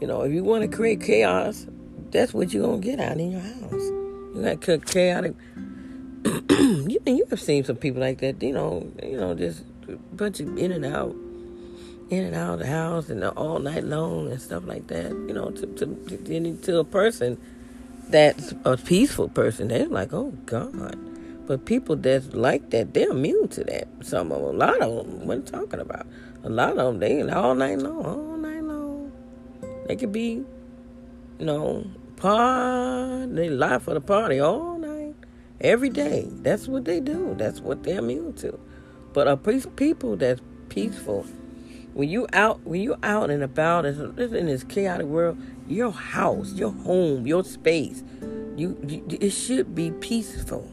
You 0.00 0.06
know, 0.06 0.22
if 0.22 0.32
you 0.32 0.42
want 0.42 0.62
to 0.62 0.74
create 0.74 1.00
chaos, 1.00 1.66
that's 2.10 2.32
what 2.32 2.52
you're 2.52 2.66
gonna 2.66 2.78
get 2.78 2.98
out 2.98 3.18
in 3.18 3.32
your 3.32 3.40
house. 3.40 3.72
You 3.72 4.56
got 4.58 4.86
chaotic. 4.86 5.34
you 6.24 6.98
you 7.06 7.26
have 7.30 7.40
seen 7.40 7.64
some 7.64 7.76
people 7.76 8.00
like 8.00 8.18
that. 8.18 8.42
You 8.42 8.52
know, 8.52 8.90
you 9.02 9.18
know, 9.18 9.34
just 9.34 9.64
a 9.88 9.96
bunch 10.14 10.40
of 10.40 10.56
in 10.56 10.72
and 10.72 10.86
out, 10.86 11.14
in 12.10 12.24
and 12.24 12.34
out 12.34 12.54
of 12.54 12.58
the 12.60 12.66
house 12.66 13.10
and 13.10 13.22
all 13.24 13.58
night 13.58 13.84
long 13.84 14.30
and 14.30 14.40
stuff 14.40 14.64
like 14.66 14.86
that. 14.86 15.10
You 15.10 15.34
know, 15.34 15.50
to 15.50 15.66
to 15.66 15.86
to, 16.24 16.56
to 16.56 16.78
a 16.78 16.84
person 16.84 17.38
that's 18.08 18.54
a 18.64 18.76
peaceful 18.78 19.28
person, 19.28 19.68
they're 19.68 19.88
like, 19.88 20.12
oh 20.12 20.30
God. 20.46 20.98
But 21.48 21.64
people 21.64 21.96
that's 21.96 22.34
like 22.34 22.68
that, 22.70 22.92
they're 22.92 23.08
immune 23.08 23.48
to 23.48 23.64
that. 23.64 23.88
Some 24.02 24.32
of 24.32 24.42
them, 24.42 24.54
a 24.54 24.58
lot 24.58 24.82
of 24.82 25.06
them, 25.06 25.26
what 25.26 25.38
I'm 25.38 25.44
talking 25.44 25.80
about. 25.80 26.06
A 26.44 26.50
lot 26.50 26.72
of 26.72 26.76
them, 26.76 26.98
they 26.98 27.22
all 27.22 27.54
night 27.54 27.78
long, 27.78 28.04
all 28.04 28.36
night 28.36 28.62
long. 28.62 29.10
They 29.86 29.96
could 29.96 30.12
be, 30.12 30.44
you 31.38 31.46
know, 31.46 31.86
party, 32.16 33.32
they 33.32 33.48
lie 33.48 33.78
for 33.78 33.94
the 33.94 34.00
party 34.02 34.40
all 34.40 34.76
night, 34.76 35.14
every 35.58 35.88
day. 35.88 36.28
That's 36.30 36.68
what 36.68 36.84
they 36.84 37.00
do. 37.00 37.34
That's 37.38 37.60
what 37.60 37.82
they're 37.82 38.00
immune 38.00 38.34
to. 38.34 38.60
But 39.14 39.26
a 39.26 39.38
peace 39.38 39.66
people 39.74 40.16
that's 40.16 40.42
peaceful, 40.68 41.24
when 41.94 42.10
you 42.10 42.26
out, 42.34 42.60
when 42.66 42.82
you 42.82 42.96
out 43.02 43.30
and 43.30 43.42
about 43.42 43.86
in 43.86 44.46
this 44.46 44.64
chaotic 44.64 45.06
world, 45.06 45.38
your 45.66 45.92
house, 45.92 46.52
your 46.52 46.72
home, 46.72 47.26
your 47.26 47.42
space, 47.42 48.04
you, 48.54 48.76
you 48.86 49.18
it 49.18 49.30
should 49.30 49.74
be 49.74 49.92
peaceful. 49.92 50.70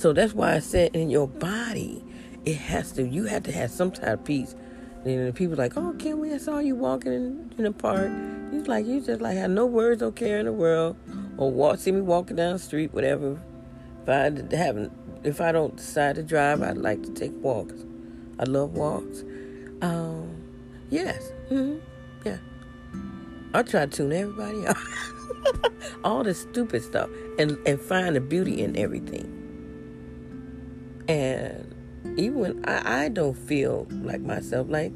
So 0.00 0.14
that's 0.14 0.32
why 0.32 0.54
I 0.54 0.60
said 0.60 0.96
in 0.96 1.10
your 1.10 1.28
body, 1.28 2.02
it 2.46 2.56
has 2.56 2.90
to. 2.92 3.06
You 3.06 3.24
have 3.24 3.42
to 3.42 3.52
have 3.52 3.70
some 3.70 3.90
type 3.90 4.20
of 4.20 4.24
peace. 4.24 4.54
And 5.04 5.28
the 5.28 5.32
people 5.34 5.56
like, 5.56 5.76
oh, 5.76 5.94
can 5.98 6.18
we? 6.20 6.32
I 6.32 6.38
saw 6.38 6.58
you 6.58 6.74
walking 6.74 7.12
in, 7.12 7.52
in 7.58 7.64
the 7.64 7.72
park. 7.72 8.10
He's 8.50 8.66
like, 8.66 8.86
you 8.86 9.02
just 9.02 9.20
like 9.20 9.36
have 9.36 9.50
no 9.50 9.66
words, 9.66 10.00
no 10.00 10.10
care 10.10 10.38
in 10.38 10.46
the 10.46 10.54
world, 10.54 10.96
or 11.36 11.50
walk, 11.50 11.80
see 11.80 11.92
me 11.92 12.00
walking 12.00 12.36
down 12.36 12.54
the 12.54 12.58
street, 12.58 12.94
whatever. 12.94 13.42
If 14.04 14.08
I 14.08 14.56
haven't, 14.56 14.90
if 15.22 15.38
I 15.42 15.52
don't 15.52 15.76
decide 15.76 16.14
to 16.14 16.22
drive, 16.22 16.62
I'd 16.62 16.78
like 16.78 17.02
to 17.02 17.12
take 17.12 17.32
walks. 17.34 17.84
I 18.38 18.44
love 18.44 18.70
walks. 18.70 19.22
Um, 19.82 20.34
yes, 20.88 21.30
mm-hmm. 21.50 21.78
yeah. 22.24 22.38
I 23.52 23.62
try 23.64 23.84
to 23.84 23.86
tune 23.86 24.14
everybody 24.14 24.66
out. 24.66 24.78
All 26.04 26.24
the 26.24 26.32
stupid 26.32 26.82
stuff, 26.84 27.10
and 27.38 27.58
and 27.66 27.78
find 27.78 28.16
the 28.16 28.22
beauty 28.22 28.62
in 28.62 28.78
everything. 28.78 29.39
And 31.10 32.14
even 32.16 32.64
I, 32.68 33.06
I 33.06 33.08
don't 33.08 33.34
feel 33.36 33.88
like 33.90 34.20
myself, 34.20 34.68
like 34.70 34.92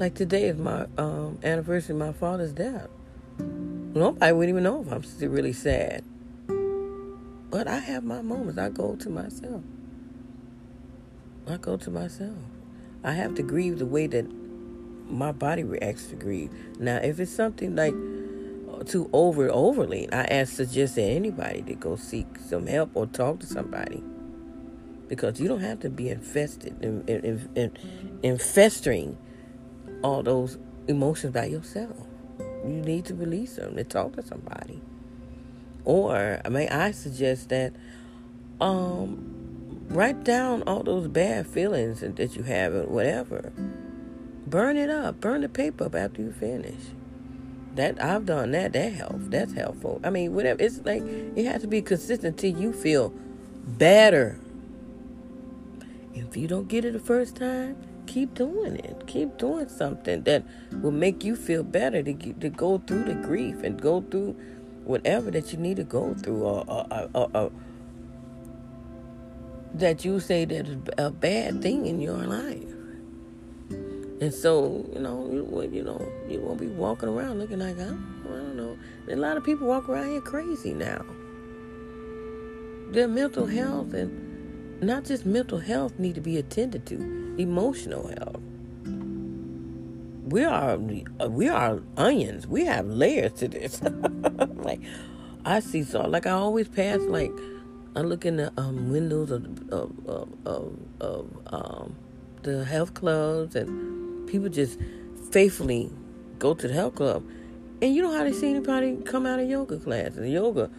like 0.00 0.16
today 0.16 0.48
is 0.48 0.58
my 0.58 0.86
um, 0.98 1.38
anniversary 1.44 1.94
my 1.94 2.12
father's 2.12 2.52
death. 2.52 2.88
Nobody 3.38 4.32
wouldn't 4.32 4.48
even 4.48 4.64
know 4.64 4.82
if 4.82 4.90
I'm 4.90 5.04
still 5.04 5.30
really 5.30 5.52
sad. 5.52 6.02
But 6.48 7.68
I 7.68 7.78
have 7.78 8.02
my 8.02 8.22
moments. 8.22 8.58
I 8.58 8.70
go 8.70 8.96
to 8.96 9.08
myself. 9.08 9.62
I 11.46 11.58
go 11.58 11.76
to 11.76 11.90
myself. 11.92 12.38
I 13.04 13.12
have 13.12 13.36
to 13.36 13.44
grieve 13.44 13.78
the 13.78 13.86
way 13.86 14.08
that 14.08 14.26
my 15.08 15.30
body 15.30 15.62
reacts 15.62 16.06
to 16.06 16.16
grief. 16.16 16.50
Now, 16.80 16.96
if 16.96 17.20
it's 17.20 17.30
something 17.30 17.76
like 17.76 17.94
too 18.86 19.08
over 19.12 19.48
overly, 19.48 20.12
I 20.12 20.24
ask 20.24 20.54
suggest 20.54 20.96
that 20.96 21.02
anybody 21.02 21.62
to 21.62 21.74
go 21.76 21.94
seek 21.94 22.26
some 22.48 22.66
help 22.66 22.90
or 22.94 23.06
talk 23.06 23.38
to 23.38 23.46
somebody 23.46 24.02
because 25.08 25.40
you 25.40 25.48
don't 25.48 25.60
have 25.60 25.80
to 25.80 25.90
be 25.90 26.08
infested 26.08 26.74
and 26.82 27.08
in, 27.08 27.24
in, 27.24 27.50
in, 27.54 27.78
infesting 28.22 29.16
all 30.02 30.22
those 30.22 30.58
emotions 30.88 31.32
by 31.32 31.46
yourself. 31.46 31.96
You 32.64 32.70
need 32.70 33.04
to 33.06 33.14
release 33.14 33.56
them 33.56 33.76
and 33.76 33.88
talk 33.88 34.14
to 34.14 34.22
somebody. 34.22 34.80
Or 35.84 36.40
I 36.44 36.48
mean, 36.48 36.68
I 36.68 36.92
suggest 36.92 37.48
that 37.48 37.72
um, 38.60 39.86
write 39.88 40.24
down 40.24 40.62
all 40.62 40.82
those 40.82 41.08
bad 41.08 41.46
feelings 41.46 42.00
that 42.00 42.36
you 42.36 42.42
have 42.44 42.74
and 42.74 42.88
whatever. 42.88 43.52
Burn 44.46 44.76
it 44.76 44.90
up. 44.90 45.20
Burn 45.20 45.40
the 45.40 45.48
paper 45.48 45.84
up 45.84 45.94
after 45.94 46.22
you 46.22 46.32
finish. 46.32 46.80
That 47.74 48.02
I've 48.02 48.26
done 48.26 48.52
that. 48.52 48.74
That 48.74 48.92
helps. 48.92 49.28
That's 49.28 49.54
helpful. 49.54 50.00
I 50.04 50.10
mean, 50.10 50.34
whatever. 50.34 50.62
It's 50.62 50.80
like 50.84 51.02
it 51.02 51.44
has 51.46 51.62
to 51.62 51.68
be 51.68 51.82
consistent 51.82 52.38
till 52.38 52.56
you 52.56 52.72
feel 52.72 53.12
better 53.66 54.38
if 56.14 56.36
you 56.36 56.46
don't 56.46 56.68
get 56.68 56.84
it 56.84 56.92
the 56.92 57.00
first 57.00 57.36
time, 57.36 57.76
keep 58.06 58.34
doing 58.34 58.76
it. 58.76 59.06
Keep 59.06 59.38
doing 59.38 59.68
something 59.68 60.22
that 60.24 60.44
will 60.82 60.90
make 60.90 61.24
you 61.24 61.36
feel 61.36 61.62
better 61.62 62.02
to 62.02 62.14
to 62.14 62.48
go 62.48 62.78
through 62.78 63.04
the 63.04 63.14
grief 63.14 63.62
and 63.62 63.80
go 63.80 64.00
through 64.02 64.36
whatever 64.84 65.30
that 65.30 65.52
you 65.52 65.58
need 65.58 65.76
to 65.76 65.84
go 65.84 66.14
through 66.14 66.42
or, 66.42 66.64
or, 66.68 67.08
or, 67.14 67.30
or 67.34 67.52
that 69.74 70.04
you 70.04 70.20
say 70.20 70.44
that 70.44 70.68
is 70.68 70.76
a 70.98 71.10
bad 71.10 71.62
thing 71.62 71.86
in 71.86 72.00
your 72.00 72.18
life. 72.18 72.68
And 74.20 74.32
so, 74.32 74.88
you 74.92 75.00
know, 75.00 75.28
you, 75.32 75.70
you 75.72 75.82
know, 75.82 76.00
you 76.28 76.40
won't 76.40 76.60
be 76.60 76.68
walking 76.68 77.08
around 77.08 77.40
looking 77.40 77.58
like, 77.58 77.76
don't, 77.76 78.22
I 78.24 78.28
don't 78.28 78.56
know. 78.56 78.78
A 79.08 79.16
lot 79.16 79.36
of 79.36 79.44
people 79.44 79.66
walk 79.66 79.88
around 79.88 80.10
here 80.10 80.20
crazy 80.20 80.74
now. 80.74 81.04
Their 82.90 83.08
mental 83.08 83.46
health 83.46 83.94
and 83.94 84.21
not 84.82 85.04
just 85.04 85.24
mental 85.24 85.58
health 85.58 85.98
need 85.98 86.14
to 86.16 86.20
be 86.20 86.36
attended 86.36 86.86
to, 86.86 86.96
emotional 87.38 88.08
health. 88.08 88.40
We 90.28 90.44
are 90.44 90.76
we 90.76 91.48
are 91.48 91.80
onions. 91.96 92.46
We 92.46 92.64
have 92.64 92.86
layers 92.86 93.32
to 93.34 93.48
this. 93.48 93.82
like 94.56 94.80
I 95.44 95.60
see 95.60 95.82
so 95.82 96.02
like 96.02 96.26
I 96.26 96.30
always 96.30 96.68
pass 96.68 97.00
like 97.00 97.32
I 97.94 98.00
look 98.00 98.24
in 98.24 98.36
the 98.36 98.52
um, 98.56 98.90
windows 98.90 99.30
of 99.30 99.44
of, 99.70 99.92
of, 100.06 100.28
of, 100.46 100.78
of 101.00 101.28
um, 101.46 101.96
the 102.42 102.64
health 102.64 102.94
clubs 102.94 103.54
and 103.54 104.26
people 104.28 104.48
just 104.48 104.78
faithfully 105.30 105.90
go 106.38 106.54
to 106.54 106.66
the 106.66 106.74
health 106.74 106.94
club 106.94 107.24
and 107.82 107.94
you 107.94 108.02
know 108.02 108.16
how 108.16 108.24
they 108.24 108.32
see 108.32 108.50
anybody 108.50 108.96
come 109.04 109.26
out 109.26 109.38
of 109.38 109.48
yoga 109.48 109.78
class 109.78 110.16
and 110.16 110.30
yoga 110.32 110.70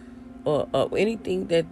or, 0.44 0.68
or 0.72 0.98
anything 0.98 1.46
that 1.48 1.66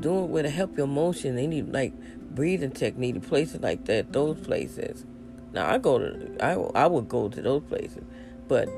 doing 0.00 0.30
where 0.30 0.42
to 0.42 0.50
help 0.50 0.76
your 0.76 0.86
emotion. 0.86 1.36
They 1.36 1.46
need 1.46 1.72
like 1.72 1.92
breathing 2.34 2.72
technique, 2.72 3.22
places 3.22 3.60
like 3.60 3.86
that, 3.86 4.12
those 4.12 4.38
places. 4.40 5.04
Now 5.52 5.70
I 5.70 5.78
go 5.78 5.98
to 5.98 6.36
I 6.40 6.52
I 6.52 6.86
would 6.86 7.08
go 7.08 7.28
to 7.28 7.42
those 7.42 7.62
places, 7.64 8.04
but 8.48 8.68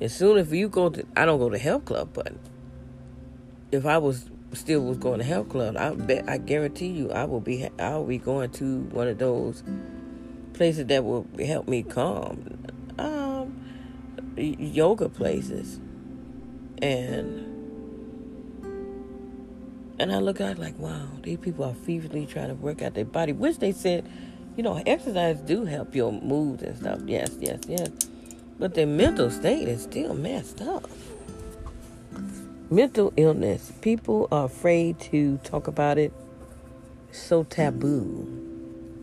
As 0.00 0.14
soon 0.14 0.38
as 0.38 0.52
you 0.52 0.68
go 0.68 0.90
to, 0.90 1.04
I 1.16 1.24
don't 1.24 1.38
go 1.38 1.50
to 1.50 1.58
health 1.58 1.84
club, 1.84 2.10
but 2.12 2.32
if 3.72 3.84
I 3.84 3.98
was 3.98 4.30
still 4.52 4.82
was 4.82 4.96
going 4.96 5.18
to 5.18 5.24
health 5.24 5.48
club, 5.48 5.76
I 5.76 5.92
bet 5.94 6.28
I 6.28 6.38
guarantee 6.38 6.86
you 6.88 7.10
I 7.10 7.24
will 7.24 7.40
be 7.40 7.68
I 7.78 7.96
will 7.96 8.04
be 8.04 8.18
going 8.18 8.50
to 8.52 8.80
one 8.92 9.08
of 9.08 9.18
those 9.18 9.64
places 10.52 10.86
that 10.86 11.04
will 11.04 11.26
help 11.44 11.66
me 11.66 11.82
calm. 11.82 12.58
Um, 12.98 13.60
yoga 14.36 15.08
places, 15.08 15.80
and 16.80 17.47
and 19.98 20.12
I 20.12 20.18
look 20.18 20.40
at 20.40 20.52
it 20.52 20.58
like, 20.58 20.78
wow, 20.78 21.08
these 21.22 21.38
people 21.38 21.64
are 21.64 21.74
feverishly 21.74 22.26
trying 22.26 22.48
to 22.48 22.54
work 22.54 22.82
out 22.82 22.94
their 22.94 23.04
body, 23.04 23.32
which 23.32 23.58
they 23.58 23.72
said, 23.72 24.08
you 24.56 24.62
know, 24.62 24.82
exercise 24.86 25.38
do 25.40 25.64
help 25.64 25.94
your 25.94 26.12
moods 26.12 26.62
and 26.62 26.76
stuff. 26.78 27.00
Yes, 27.06 27.36
yes, 27.40 27.60
yes. 27.68 27.90
But 28.58 28.74
their 28.74 28.86
mental 28.86 29.30
state 29.30 29.68
is 29.68 29.82
still 29.82 30.14
messed 30.14 30.60
up. 30.62 30.88
Mental 32.70 33.12
illness. 33.16 33.72
People 33.80 34.28
are 34.32 34.46
afraid 34.46 35.00
to 35.00 35.38
talk 35.38 35.68
about 35.68 35.98
it. 35.98 36.12
so 37.12 37.44
taboo. 37.44 38.26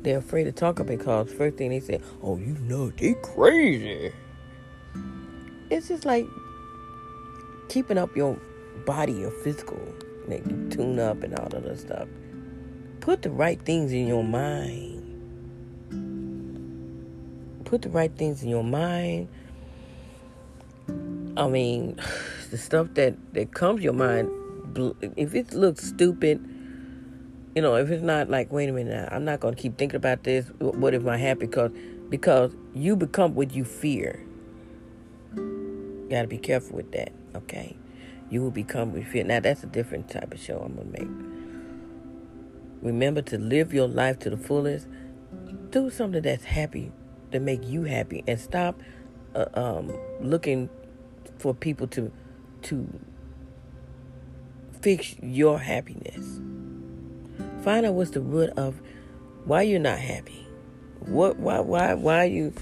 They're 0.01 0.19
afraid 0.19 0.45
to 0.45 0.51
talk 0.51 0.79
about 0.79 0.93
it 0.93 0.99
because 0.99 1.33
first 1.33 1.57
thing 1.57 1.71
they 1.71 1.79
say, 1.79 1.99
oh, 2.23 2.37
you 2.37 2.57
know, 2.61 2.91
they 2.91 3.15
crazy. 3.15 4.11
It's 5.69 5.87
just 5.87 6.05
like 6.05 6.27
keeping 7.69 7.97
up 7.97 8.15
your 8.15 8.39
body, 8.85 9.13
your 9.13 9.31
physical, 9.31 9.81
tune 10.69 10.99
up 10.99 11.23
and 11.23 11.37
all 11.39 11.47
of 11.47 11.63
that 11.63 11.79
stuff. 11.79 12.07
Put 12.99 13.21
the 13.21 13.31
right 13.31 13.61
things 13.61 13.91
in 13.91 14.07
your 14.07 14.23
mind. 14.23 15.01
Put 17.65 17.81
the 17.81 17.89
right 17.89 18.15
things 18.15 18.43
in 18.43 18.49
your 18.49 18.63
mind 18.63 19.27
I 21.37 21.47
mean, 21.47 21.99
the 22.51 22.57
stuff 22.57 22.93
that 22.93 23.15
that 23.33 23.53
comes 23.53 23.79
to 23.79 23.83
your 23.83 23.93
mind, 23.93 24.29
if 25.17 25.35
it 25.35 25.53
looks 25.53 25.83
stupid, 25.83 26.43
you 27.55 27.61
know, 27.61 27.75
if 27.75 27.89
it's 27.89 28.03
not 28.03 28.29
like, 28.29 28.51
wait 28.51 28.69
a 28.69 28.73
minute, 28.73 29.09
I'm 29.11 29.25
not 29.25 29.41
to 29.41 29.53
keep 29.53 29.77
thinking 29.77 29.97
about 29.97 30.23
this. 30.23 30.47
What 30.59 30.93
if 30.93 31.05
I 31.07 31.17
happy? 31.17 31.45
Because 31.45 31.71
because 32.09 32.55
you 32.73 32.95
become 32.95 33.35
what 33.35 33.53
you 33.53 33.63
fear. 33.63 34.25
Got 36.09 36.21
to 36.21 36.27
be 36.27 36.37
careful 36.37 36.77
with 36.77 36.91
that. 36.91 37.11
Okay, 37.35 37.75
you 38.29 38.41
will 38.41 38.51
become 38.51 39.01
fear. 39.03 39.23
Now 39.23 39.39
that's 39.39 39.63
a 39.63 39.67
different 39.67 40.09
type 40.09 40.33
of 40.33 40.39
show 40.39 40.59
I'm 40.59 40.75
gonna 40.75 40.89
make. 40.89 41.35
Remember 42.81 43.21
to 43.23 43.37
live 43.37 43.73
your 43.73 43.87
life 43.87 44.19
to 44.19 44.29
the 44.29 44.37
fullest. 44.37 44.87
Do 45.71 45.89
something 45.89 46.21
that's 46.21 46.45
happy, 46.45 46.91
to 47.31 47.39
make 47.39 47.67
you 47.67 47.83
happy, 47.83 48.23
and 48.27 48.39
stop 48.39 48.79
uh, 49.33 49.45
um, 49.53 49.93
looking 50.19 50.69
for 51.37 51.53
people 51.53 51.87
to 51.87 52.11
to 52.63 52.87
fix 54.81 55.15
your 55.21 55.59
happiness. 55.59 56.39
Find 57.63 57.85
out 57.85 57.93
what's 57.93 58.11
the 58.11 58.21
root 58.21 58.51
of 58.51 58.79
why 59.45 59.63
you're 59.63 59.79
not 59.79 59.99
happy. 59.99 60.47
What 60.99 61.37
why 61.37 61.59
why 61.59 61.93
why 61.93 62.25
you 62.25 62.53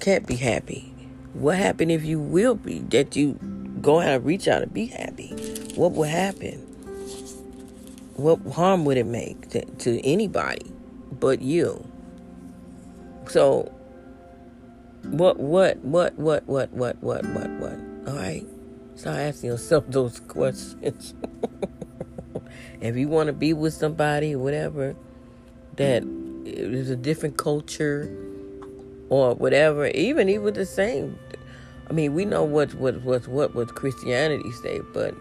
can't 0.00 0.26
be 0.26 0.36
happy. 0.36 0.94
What 1.34 1.56
happened 1.56 1.92
if 1.92 2.04
you 2.04 2.18
will 2.18 2.54
be 2.54 2.80
that 2.90 3.16
you 3.16 3.38
go 3.82 4.00
out 4.00 4.08
and 4.08 4.24
reach 4.24 4.48
out 4.48 4.62
and 4.62 4.72
be 4.72 4.86
happy? 4.86 5.28
What 5.74 5.92
will 5.92 6.04
happen? 6.04 6.58
What 8.16 8.40
harm 8.52 8.84
would 8.84 8.96
it 8.96 9.06
make 9.06 9.50
to, 9.50 9.64
to 9.64 10.04
anybody 10.04 10.72
but 11.12 11.40
you? 11.40 11.86
So 13.28 13.72
what 15.02 15.38
what 15.38 15.78
what 15.78 16.18
what 16.18 16.46
what 16.46 16.72
what 16.72 17.02
what 17.02 17.24
what 17.24 17.50
what 17.50 17.78
all 18.06 18.16
right. 18.16 18.46
Start 18.96 19.18
asking 19.18 19.50
yourself 19.50 19.84
those 19.88 20.20
questions. 20.20 21.14
if 22.80 22.96
you 22.96 23.08
want 23.08 23.28
to 23.28 23.32
be 23.32 23.52
with 23.52 23.74
somebody 23.74 24.34
whatever 24.34 24.96
that 25.76 26.02
is 26.44 26.90
a 26.90 26.96
different 26.96 27.36
culture 27.36 28.10
or 29.08 29.34
whatever, 29.34 29.86
even 29.88 30.28
even 30.28 30.54
the 30.54 30.66
same. 30.66 31.18
I 31.88 31.92
mean, 31.92 32.14
we 32.14 32.24
know 32.24 32.44
what 32.44 32.74
what 32.74 33.02
what 33.02 33.54
what 33.54 33.74
Christianity 33.74 34.50
say, 34.52 34.80
but 34.92 35.14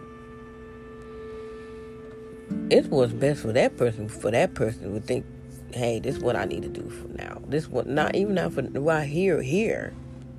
it's 2.70 2.88
what's 2.88 3.14
best 3.14 3.42
for 3.42 3.54
that 3.54 3.78
person. 3.78 4.10
For 4.10 4.32
that 4.32 4.54
person 4.54 4.94
would 4.94 5.06
think, 5.06 5.26
hey, 5.74 6.00
this 6.00 6.18
is 6.18 6.22
what 6.22 6.36
I 6.36 6.46
need 6.46 6.64
to 6.64 6.70
do 6.70 6.90
for 6.90 7.08
now. 7.10 7.42
This 7.48 7.68
what 7.68 7.88
not 7.88 8.16
even 8.16 8.36
not 8.36 8.54
for 8.54 8.64
why 8.64 9.06
here 9.06 9.42
here. 9.42 9.94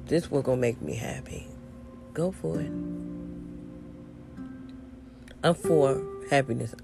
This 0.06 0.30
what 0.30 0.44
gonna 0.44 0.60
make 0.60 0.80
me 0.82 0.96
happy. 0.96 1.46
Go 2.14 2.32
for 2.32 2.60
it. 2.60 2.70
I'm 5.42 5.54
for 5.54 6.02
happiness. 6.30 6.74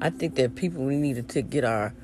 I 0.00 0.10
think 0.10 0.36
that 0.36 0.54
people 0.54 0.84
we 0.84 0.96
need 0.96 1.28
to 1.28 1.42
get 1.42 1.64
our 1.64 1.94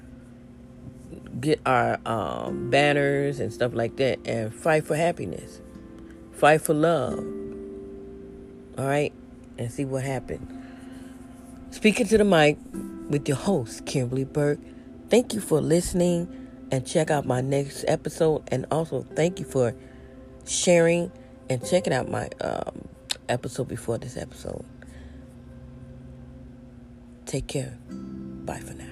get 1.40 1.61
our 1.64 1.99
um, 2.07 2.70
banners 2.70 3.40
and 3.40 3.53
stuff 3.53 3.75
like 3.75 3.96
that 3.96 4.18
and 4.27 4.55
fight 4.55 4.85
for 4.85 4.96
happiness, 4.96 5.61
fight 6.37 6.62
for 6.62 6.75
love. 6.75 7.18
All 8.79 8.87
right, 8.87 9.12
and 9.59 9.70
see 9.70 9.85
what 9.85 10.05
happens. 10.05 10.53
Speaking 11.70 12.07
to 12.07 12.18
the 12.18 12.25
mic 12.25 12.59
with 13.09 13.27
your 13.29 13.37
host 13.37 13.87
Kimberly 13.87 14.25
Burke. 14.25 14.61
Thank 15.09 15.35
you 15.35 15.40
for 15.40 15.61
listening 15.61 16.29
and 16.70 16.87
check 16.87 17.11
out 17.11 17.27
my 17.27 17.40
next 17.40 17.85
episode. 17.87 18.42
And 18.49 18.66
also 18.70 19.07
thank 19.14 19.38
you 19.38 19.44
for 19.44 19.75
sharing 20.46 21.11
and 21.49 21.64
checking 21.64 21.92
out 21.92 22.09
my 22.11 22.29
um, 22.40 22.88
episode 23.29 23.68
before 23.68 23.99
this 23.99 24.16
episode. 24.16 24.64
Take 27.25 27.46
care. 27.46 27.79
Bye 27.90 28.61
for 28.61 28.75
now. 28.75 28.86